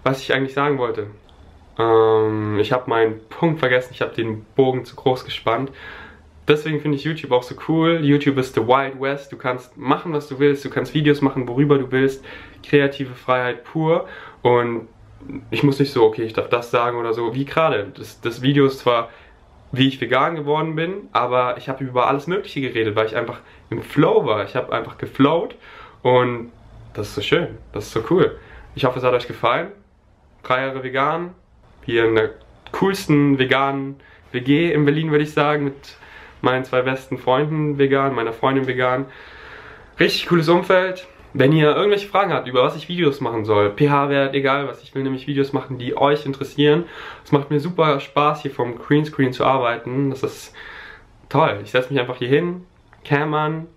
Was 0.03 0.21
ich 0.21 0.33
eigentlich 0.33 0.53
sagen 0.53 0.77
wollte. 0.77 1.07
Ähm, 1.79 2.59
ich 2.59 2.71
habe 2.71 2.89
meinen 2.89 3.19
Punkt 3.29 3.59
vergessen, 3.59 3.89
ich 3.93 4.01
habe 4.01 4.13
den 4.13 4.45
Bogen 4.55 4.85
zu 4.85 4.95
groß 4.95 5.25
gespannt. 5.25 5.71
Deswegen 6.47 6.81
finde 6.81 6.97
ich 6.97 7.05
YouTube 7.05 7.31
auch 7.31 7.43
so 7.43 7.55
cool. 7.69 8.01
YouTube 8.03 8.37
ist 8.37 8.53
the 8.55 8.67
Wild 8.67 8.99
West. 8.99 9.31
Du 9.31 9.37
kannst 9.37 9.77
machen, 9.77 10.11
was 10.11 10.27
du 10.27 10.39
willst. 10.39 10.65
Du 10.65 10.69
kannst 10.69 10.93
Videos 10.93 11.21
machen, 11.21 11.47
worüber 11.47 11.77
du 11.77 11.89
willst. 11.91 12.23
Kreative 12.63 13.13
Freiheit 13.13 13.63
pur. 13.63 14.07
Und 14.41 14.89
ich 15.51 15.63
muss 15.63 15.79
nicht 15.79 15.93
so, 15.93 16.03
okay, 16.03 16.23
ich 16.23 16.33
darf 16.33 16.49
das 16.49 16.69
sagen 16.69 16.97
oder 16.97 17.13
so. 17.13 17.33
Wie 17.33 17.45
gerade. 17.45 17.93
Das, 17.95 18.19
das 18.19 18.41
Video 18.41 18.65
ist 18.65 18.79
zwar, 18.79 19.09
wie 19.71 19.87
ich 19.87 20.01
vegan 20.01 20.35
geworden 20.35 20.75
bin, 20.75 21.07
aber 21.13 21.57
ich 21.57 21.69
habe 21.69 21.81
über 21.85 22.07
alles 22.07 22.27
Mögliche 22.27 22.59
geredet, 22.59 22.97
weil 22.97 23.05
ich 23.05 23.15
einfach 23.15 23.39
im 23.69 23.81
Flow 23.81 24.25
war. 24.25 24.43
Ich 24.43 24.57
habe 24.57 24.73
einfach 24.73 24.97
geflowt 24.97 25.55
und 26.03 26.51
das 26.93 27.09
ist 27.09 27.15
so 27.15 27.21
schön, 27.21 27.57
das 27.71 27.85
ist 27.85 27.93
so 27.93 28.03
cool. 28.11 28.37
Ich 28.75 28.85
hoffe, 28.85 28.99
es 28.99 29.05
hat 29.05 29.13
euch 29.13 29.27
gefallen. 29.27 29.71
Drei 30.43 30.65
Jahre 30.65 30.83
vegan, 30.83 31.33
hier 31.85 32.05
in 32.05 32.15
der 32.15 32.31
coolsten 32.71 33.39
veganen 33.39 33.95
WG 34.31 34.71
in 34.71 34.85
Berlin, 34.85 35.11
würde 35.11 35.23
ich 35.23 35.31
sagen, 35.31 35.63
mit 35.63 35.95
meinen 36.41 36.65
zwei 36.65 36.81
besten 36.81 37.17
Freunden 37.17 37.77
vegan, 37.77 38.13
meiner 38.13 38.33
Freundin 38.33 38.67
vegan. 38.67 39.05
Richtig 39.99 40.27
cooles 40.27 40.49
Umfeld. 40.49 41.07
Wenn 41.35 41.51
ihr 41.51 41.75
irgendwelche 41.75 42.07
Fragen 42.07 42.31
habt, 42.31 42.47
über 42.47 42.63
was 42.63 42.75
ich 42.75 42.89
Videos 42.89 43.19
machen 43.19 43.45
soll, 43.45 43.71
pH-Wert, 43.75 44.35
egal 44.35 44.67
was, 44.67 44.83
ich 44.83 44.93
will 44.93 45.01
nämlich 45.01 45.25
Videos 45.25 45.51
machen, 45.51 45.79
die 45.79 45.97
euch 45.97 46.27
interessieren. 46.27 46.85
Es 47.23 47.31
macht 47.31 47.49
mir 47.49 47.59
super 47.59 47.99
Spaß, 47.99 48.43
hier 48.43 48.51
vom 48.51 48.77
Greenscreen 48.77 49.33
zu 49.33 49.43
arbeiten. 49.43 50.11
Das 50.11 50.21
ist 50.21 50.53
toll. 51.29 51.59
Ich 51.63 51.71
setze 51.71 51.91
mich 51.91 51.99
einfach 51.99 52.17
hier 52.17 52.27
hin, 52.27 52.65
Cam 53.03 53.33
an, 53.33 53.67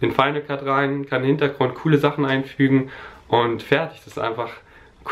den 0.00 0.12
Final 0.12 0.42
Cut 0.42 0.64
rein, 0.64 1.06
kann 1.06 1.24
Hintergrund 1.24 1.74
coole 1.74 1.98
Sachen 1.98 2.24
einfügen 2.24 2.90
und 3.28 3.62
fertig. 3.62 3.98
Das 4.04 4.08
ist 4.08 4.18
einfach 4.18 4.50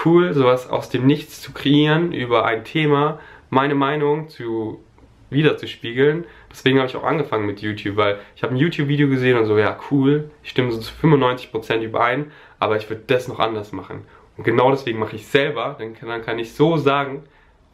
cool, 0.04 0.32
sowas 0.34 0.68
aus 0.68 0.90
dem 0.90 1.06
Nichts 1.06 1.40
zu 1.40 1.52
kreieren, 1.52 2.12
über 2.12 2.44
ein 2.44 2.64
Thema, 2.64 3.20
meine 3.50 3.74
Meinung 3.74 4.28
zu 4.28 4.82
wiederzuspiegeln. 5.30 6.24
Deswegen 6.50 6.78
habe 6.78 6.88
ich 6.88 6.96
auch 6.96 7.04
angefangen 7.04 7.46
mit 7.46 7.60
YouTube, 7.60 7.96
weil 7.96 8.18
ich 8.36 8.42
habe 8.42 8.54
ein 8.54 8.58
YouTube-Video 8.58 9.08
gesehen 9.08 9.38
und 9.38 9.46
so, 9.46 9.58
ja 9.58 9.76
cool, 9.90 10.30
ich 10.42 10.50
stimme 10.50 10.70
so 10.72 10.78
zu 10.78 10.92
95% 10.94 11.80
überein, 11.80 12.30
aber 12.58 12.76
ich 12.76 12.88
würde 12.88 13.02
das 13.06 13.28
noch 13.28 13.40
anders 13.40 13.72
machen. 13.72 14.02
Und 14.36 14.44
genau 14.44 14.70
deswegen 14.70 14.98
mache 14.98 15.16
ich 15.16 15.26
selber, 15.26 15.76
dann 15.78 15.94
kann, 15.94 16.08
dann 16.08 16.22
kann 16.22 16.38
ich 16.38 16.54
so 16.54 16.76
sagen, 16.76 17.24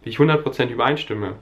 wie 0.02 0.10
ich 0.10 0.18
100% 0.18 0.68
übereinstimme. 0.68 1.34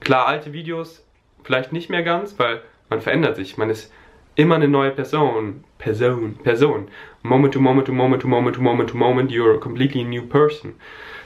Klar, 0.00 0.26
alte 0.26 0.52
Videos 0.52 1.04
vielleicht 1.42 1.72
nicht 1.72 1.90
mehr 1.90 2.02
ganz, 2.02 2.38
weil 2.38 2.62
man 2.88 3.00
verändert 3.00 3.36
sich, 3.36 3.56
man 3.56 3.70
ist 3.70 3.92
immer 4.36 4.54
eine 4.54 4.68
neue 4.68 4.90
Person. 4.90 5.64
Person, 5.78 6.36
Person. 6.42 6.88
Moment 7.22 7.54
to 7.54 7.60
moment 7.60 7.86
to 7.86 7.92
moment 7.92 8.22
to 8.22 8.28
moment 8.28 8.54
to 8.54 8.62
moment 8.62 8.90
to 8.90 8.96
moment, 8.96 9.30
you're 9.30 9.56
a 9.56 9.58
completely 9.58 10.04
new 10.04 10.22
person. 10.22 10.74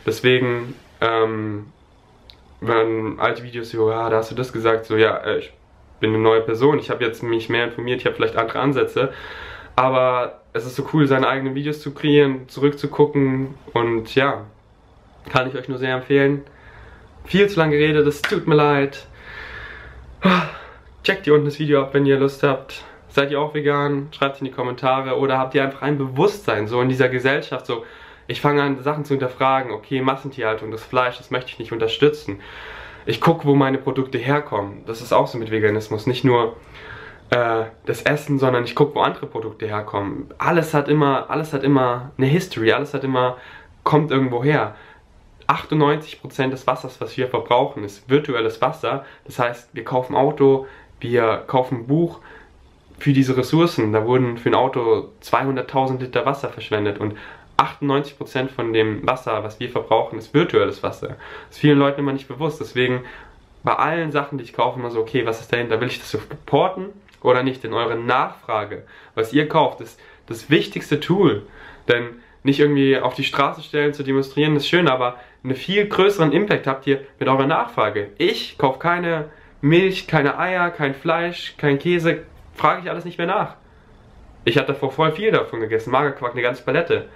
Deswegen, 0.07 0.75
ähm, 1.01 1.66
wenn 2.61 3.18
alte 3.20 3.42
Videos 3.42 3.70
so, 3.70 3.90
ja, 3.90 4.09
da 4.09 4.16
hast 4.16 4.31
du 4.31 4.35
das 4.35 4.53
gesagt, 4.53 4.87
so, 4.87 4.96
ja, 4.96 5.18
äh, 5.18 5.38
ich 5.38 5.53
bin 5.99 6.11
eine 6.11 6.23
neue 6.23 6.40
Person, 6.40 6.79
ich 6.79 6.88
habe 6.88 7.05
jetzt 7.05 7.23
mich 7.23 7.49
mehr 7.49 7.64
informiert, 7.64 8.01
ich 8.01 8.07
habe 8.07 8.16
vielleicht 8.16 8.37
andere 8.37 8.61
Ansätze, 8.61 9.12
aber 9.77 10.40
es 10.53 10.64
ist 10.64 10.77
so 10.77 10.88
cool, 10.92 11.07
seine 11.07 11.29
eigenen 11.29 11.55
Videos 11.55 11.81
zu 11.83 11.92
kreieren, 11.92 12.49
zurückzugucken 12.49 13.55
und 13.75 14.14
ja, 14.14 14.46
kann 15.29 15.49
ich 15.49 15.55
euch 15.55 15.68
nur 15.68 15.79
sehr 15.79 15.94
empfehlen. 15.94 16.42
Viel 17.25 17.49
zu 17.49 17.61
lange 17.61 17.77
geredet, 17.77 18.07
es 18.07 18.23
tut 18.23 18.46
mir 18.46 18.55
leid. 18.55 19.07
Checkt 21.05 21.25
hier 21.25 21.35
unten 21.35 21.46
das 21.46 21.59
Video 21.59 21.83
ab, 21.83 21.90
wenn 21.92 22.07
ihr 22.07 22.18
Lust 22.18 22.42
habt 22.42 22.85
Seid 23.11 23.31
ihr 23.33 23.40
auch 23.40 23.55
vegan? 23.55 24.09
Schreibt 24.12 24.37
es 24.37 24.40
in 24.40 24.46
die 24.46 24.53
Kommentare. 24.53 25.18
Oder 25.18 25.38
habt 25.38 25.55
ihr 25.55 25.64
einfach 25.64 25.83
ein 25.83 25.99
Bewusstsein 25.99 26.68
so 26.68 26.81
in 26.81 26.88
dieser 26.88 27.09
Gesellschaft? 27.09 27.66
So, 27.66 27.85
ich 28.29 28.40
fange 28.40 28.62
an, 28.62 28.81
Sachen 28.83 29.05
zu 29.05 29.14
hinterfragen. 29.14 29.73
Okay, 29.73 30.01
Massentierhaltung, 30.01 30.70
das 30.70 30.85
Fleisch, 30.85 31.18
das 31.18 31.31
möchte 31.31 31.51
ich 31.51 31.59
nicht 31.59 31.73
unterstützen. 31.73 32.40
Ich 33.07 33.20
gucke, 33.20 33.46
wo 33.46 33.55
meine 33.55 33.79
Produkte 33.79 34.18
herkommen. 34.18 34.85
Das 34.87 35.01
ist 35.01 35.12
auch 35.12 35.27
so 35.27 35.38
mit 35.38 35.51
Veganismus. 35.51 36.07
Nicht 36.07 36.25
nur 36.25 36.57
äh, 37.31 37.64
das 37.87 38.03
Essen, 38.03 38.38
sondern 38.38 38.62
ich 38.64 38.77
gucke, 38.77 38.94
wo 38.94 39.01
andere 39.01 39.27
Produkte 39.27 39.66
herkommen. 39.66 40.29
Alles 40.38 40.73
hat 40.75 40.88
immer, 40.88 41.31
alles 41.31 41.53
hat 41.53 41.64
immer 41.64 42.12
eine 42.16 42.27
History. 42.27 42.73
Alles 42.73 42.94
hat 42.94 43.03
immer, 43.03 43.38
kommt 43.83 44.12
irgendwo 44.12 44.44
her. 44.44 44.77
98% 45.49 46.51
des 46.51 46.68
Wassers, 46.68 47.01
was 47.01 47.16
wir 47.16 47.27
verbrauchen, 47.27 47.83
ist 47.83 48.09
virtuelles 48.09 48.61
Wasser. 48.61 49.05
Das 49.25 49.40
heißt, 49.40 49.70
wir 49.73 49.85
kaufen 49.85 50.14
Auto, 50.14 50.66
wir 51.01 51.42
kaufen 51.49 51.88
Buch 51.88 52.20
für 53.00 53.12
diese 53.12 53.36
Ressourcen. 53.36 53.92
Da 53.92 54.06
wurden 54.06 54.38
für 54.38 54.50
ein 54.50 54.54
Auto 54.54 55.08
200.000 55.22 56.00
Liter 56.00 56.24
Wasser 56.24 56.50
verschwendet 56.50 56.98
und 56.98 57.16
98% 57.56 58.48
von 58.48 58.72
dem 58.72 59.06
Wasser, 59.06 59.42
was 59.44 59.60
wir 59.60 59.68
verbrauchen, 59.68 60.18
ist 60.18 60.32
virtuelles 60.32 60.82
Wasser. 60.82 61.08
Das 61.08 61.56
ist 61.56 61.58
vielen 61.58 61.78
Leuten 61.78 62.00
immer 62.00 62.12
nicht 62.12 62.28
bewusst. 62.28 62.60
Deswegen 62.60 63.02
bei 63.62 63.74
allen 63.74 64.12
Sachen, 64.12 64.38
die 64.38 64.44
ich 64.44 64.52
kaufe, 64.52 64.78
immer 64.78 64.90
so, 64.90 65.00
okay, 65.00 65.26
was 65.26 65.40
ist 65.40 65.52
dahinter? 65.52 65.80
Will 65.80 65.88
ich 65.88 65.98
das 65.98 66.10
supporten 66.10 66.86
oder 67.22 67.42
nicht? 67.42 67.62
Denn 67.62 67.74
eure 67.74 67.96
Nachfrage, 67.96 68.84
was 69.14 69.32
ihr 69.32 69.48
kauft, 69.48 69.80
ist 69.80 70.00
das 70.26 70.48
wichtigste 70.48 71.00
Tool. 71.00 71.42
Denn 71.88 72.20
nicht 72.42 72.60
irgendwie 72.60 72.98
auf 72.98 73.14
die 73.14 73.24
Straße 73.24 73.62
stellen, 73.62 73.92
zu 73.92 74.02
demonstrieren, 74.02 74.56
ist 74.56 74.68
schön, 74.68 74.88
aber 74.88 75.16
einen 75.44 75.54
viel 75.54 75.86
größeren 75.86 76.32
Impact 76.32 76.66
habt 76.66 76.86
ihr 76.86 77.00
mit 77.18 77.28
eurer 77.28 77.46
Nachfrage. 77.46 78.10
Ich 78.16 78.56
kaufe 78.56 78.78
keine 78.78 79.26
Milch, 79.60 80.06
keine 80.06 80.38
Eier, 80.38 80.70
kein 80.70 80.94
Fleisch, 80.94 81.54
kein 81.58 81.78
Käse, 81.78 82.22
frage 82.61 82.83
ich 82.83 82.90
alles 82.90 83.07
nicht 83.07 83.16
mehr 83.16 83.27
nach. 83.27 83.55
Ich 84.44 84.59
hatte 84.59 84.75
davor 84.75 84.90
voll 84.92 85.12
viel 85.12 85.31
davon 85.31 85.61
gegessen, 85.61 85.90
Magerquark, 85.90 86.33
eine 86.33 86.42
ganze 86.42 86.62
Palette. 86.62 87.09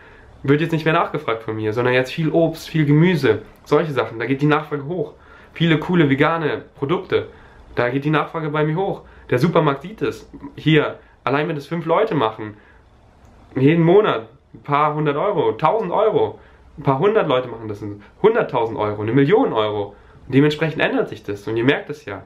Wird 0.43 0.63
jetzt 0.63 0.73
nicht 0.73 0.87
mehr 0.87 0.95
nachgefragt 0.95 1.43
von 1.43 1.57
mir, 1.57 1.75
sondern 1.75 1.93
jetzt 1.93 2.13
viel 2.13 2.31
Obst, 2.31 2.69
viel 2.69 2.87
Gemüse, 2.87 3.43
solche 3.65 3.93
Sachen. 3.93 4.19
Da 4.19 4.25
geht 4.25 4.41
die 4.41 4.47
Nachfrage 4.47 4.87
hoch. 4.87 5.13
Viele 5.53 5.79
coole 5.79 6.09
vegane 6.09 6.63
Produkte, 6.77 7.29
da 7.75 7.91
geht 7.91 8.05
die 8.05 8.11
Nachfrage 8.11 8.49
bei 8.49 8.65
mir 8.65 8.77
hoch. 8.77 9.03
Der 9.31 9.39
Supermarkt 9.39 9.83
sieht 9.83 10.01
es. 10.01 10.31
Hier, 10.57 10.99
allein 11.25 11.47
wenn 11.49 11.57
es 11.57 11.67
fünf 11.67 11.85
Leute 11.85 12.15
machen, 12.15 12.57
jeden 13.55 13.85
Monat 13.85 14.29
ein 14.55 14.63
paar 14.63 14.95
hundert 14.95 15.17
Euro, 15.17 15.53
tausend 15.53 15.93
Euro, 15.93 16.39
ein 16.79 16.83
paar 16.83 16.99
hundert 16.99 17.29
Leute 17.29 17.49
machen 17.49 17.69
das, 17.69 17.85
hunderttausend 18.23 18.79
Euro, 18.79 19.03
eine 19.03 19.13
Million 19.13 19.53
Euro. 19.53 19.95
Dementsprechend 20.27 20.81
ändert 20.81 21.11
sich 21.11 21.23
das 21.23 21.47
und 21.47 21.57
ihr 21.57 21.65
merkt 21.65 21.91
es 21.91 22.07
ja. 22.07 22.23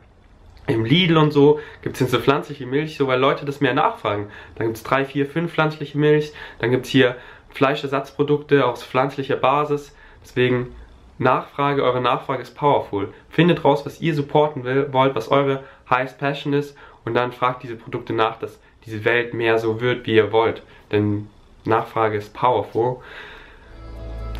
Im 0.66 0.84
Lidl 0.84 1.16
und 1.16 1.30
so 1.30 1.60
gibt 1.82 1.96
es 1.96 2.00
jetzt 2.00 2.10
so 2.10 2.18
pflanzliche 2.18 2.66
Milch, 2.66 2.96
so 2.96 3.06
weil 3.06 3.18
Leute 3.18 3.46
das 3.46 3.60
mehr 3.60 3.74
nachfragen. 3.74 4.28
Dann 4.56 4.66
gibt 4.66 4.76
es 4.76 4.82
drei, 4.82 5.04
vier, 5.04 5.26
fünf 5.26 5.52
pflanzliche 5.52 5.96
Milch. 5.96 6.32
Dann 6.58 6.70
gibt 6.70 6.86
es 6.86 6.92
hier 6.92 7.16
Fleischersatzprodukte 7.50 8.66
aus 8.66 8.84
pflanzlicher 8.84 9.36
Basis. 9.36 9.94
Deswegen 10.22 10.74
Nachfrage, 11.18 11.82
eure 11.82 12.00
Nachfrage 12.00 12.42
ist 12.42 12.54
powerful. 12.54 13.12
Findet 13.30 13.64
raus, 13.64 13.84
was 13.84 14.00
ihr 14.00 14.14
supporten 14.14 14.64
will, 14.64 14.92
wollt, 14.92 15.14
was 15.14 15.30
eure 15.30 15.64
highest 15.90 16.18
passion 16.18 16.52
ist 16.52 16.76
und 17.04 17.14
dann 17.14 17.32
fragt 17.32 17.62
diese 17.62 17.76
Produkte 17.76 18.12
nach, 18.12 18.38
dass 18.38 18.60
diese 18.84 19.04
Welt 19.04 19.34
mehr 19.34 19.58
so 19.58 19.80
wird, 19.80 20.06
wie 20.06 20.14
ihr 20.14 20.30
wollt. 20.30 20.62
Denn 20.92 21.28
Nachfrage 21.64 22.16
ist 22.16 22.34
powerful. 22.34 22.98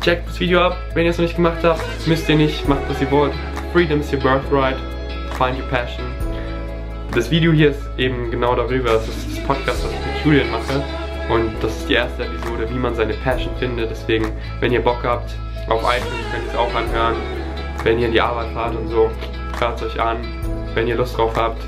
Checkt 0.01 0.27
das 0.27 0.39
Video 0.39 0.61
ab, 0.61 0.77
wenn 0.93 1.05
ihr 1.05 1.11
es 1.11 1.17
noch 1.17 1.25
nicht 1.25 1.35
gemacht 1.35 1.63
habt. 1.63 1.81
Müsst 2.07 2.29
ihr 2.29 2.35
nicht, 2.35 2.67
macht 2.67 2.87
was 2.87 3.01
ihr 3.01 3.11
wollt. 3.11 3.33
Freedom 3.73 3.99
is 3.99 4.13
your 4.13 4.19
birthright. 4.19 4.77
Find 5.39 5.57
Your 5.57 5.67
Passion. 5.67 6.03
Das 7.15 7.31
Video 7.31 7.53
hier 7.53 7.69
ist 7.69 7.89
eben 7.97 8.29
genau 8.29 8.55
darüber. 8.55 8.91
Das 8.91 9.07
ist 9.07 9.37
das 9.37 9.43
Podcast, 9.45 9.85
was 9.85 9.91
ich 9.93 10.05
mit 10.05 10.25
Julian 10.25 10.51
mache. 10.51 10.83
Und 11.33 11.53
das 11.61 11.77
ist 11.77 11.87
die 11.87 11.93
erste 11.93 12.25
Episode, 12.25 12.69
wie 12.69 12.77
man 12.77 12.93
seine 12.93 13.13
Passion 13.13 13.55
findet. 13.57 13.89
Deswegen, 13.89 14.33
wenn 14.59 14.73
ihr 14.73 14.81
Bock 14.81 14.99
habt, 15.01 15.33
auf 15.69 15.81
iTunes 15.81 16.11
könnt 16.33 16.43
ihr 16.45 16.51
es 16.51 16.57
auch 16.57 16.75
anhören. 16.75 17.15
Wenn 17.85 17.99
ihr 17.99 18.07
in 18.07 18.11
die 18.11 18.19
Arbeit 18.19 18.51
fahrt 18.53 18.75
und 18.75 18.89
so, 18.89 19.09
hört 19.57 19.81
es 19.81 19.87
euch 19.87 20.01
an. 20.01 20.17
Wenn 20.73 20.89
ihr 20.89 20.97
Lust 20.97 21.17
drauf 21.17 21.33
habt, 21.37 21.63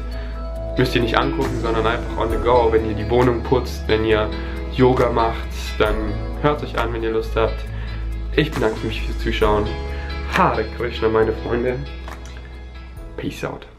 müsst 0.78 0.94
ihr 0.94 1.02
nicht 1.02 1.18
angucken, 1.18 1.58
sondern 1.62 1.88
einfach 1.88 2.18
on 2.18 2.30
the 2.30 2.38
go. 2.44 2.68
Wenn 2.74 2.90
ihr 2.90 2.96
die 2.96 3.10
Wohnung 3.10 3.42
putzt, 3.42 3.88
wenn 3.88 4.04
ihr 4.04 4.30
Yoga 4.74 5.10
macht, 5.12 5.48
dann 5.80 5.96
hört 6.42 6.62
es 6.62 6.72
euch 6.72 6.78
an, 6.78 6.92
wenn 6.92 7.04
ihr 7.04 7.12
Lust 7.12 7.34
habt. 7.38 7.64
Ich 8.36 8.52
bedanke 8.52 8.86
mich 8.86 9.02
fürs 9.02 9.20
Zuschauen. 9.20 9.66
Hare 10.38 10.66
Krishna, 10.78 11.08
meine 11.08 11.32
Freunde. 11.32 11.78
Peace 13.22 13.44
out. 13.44 13.71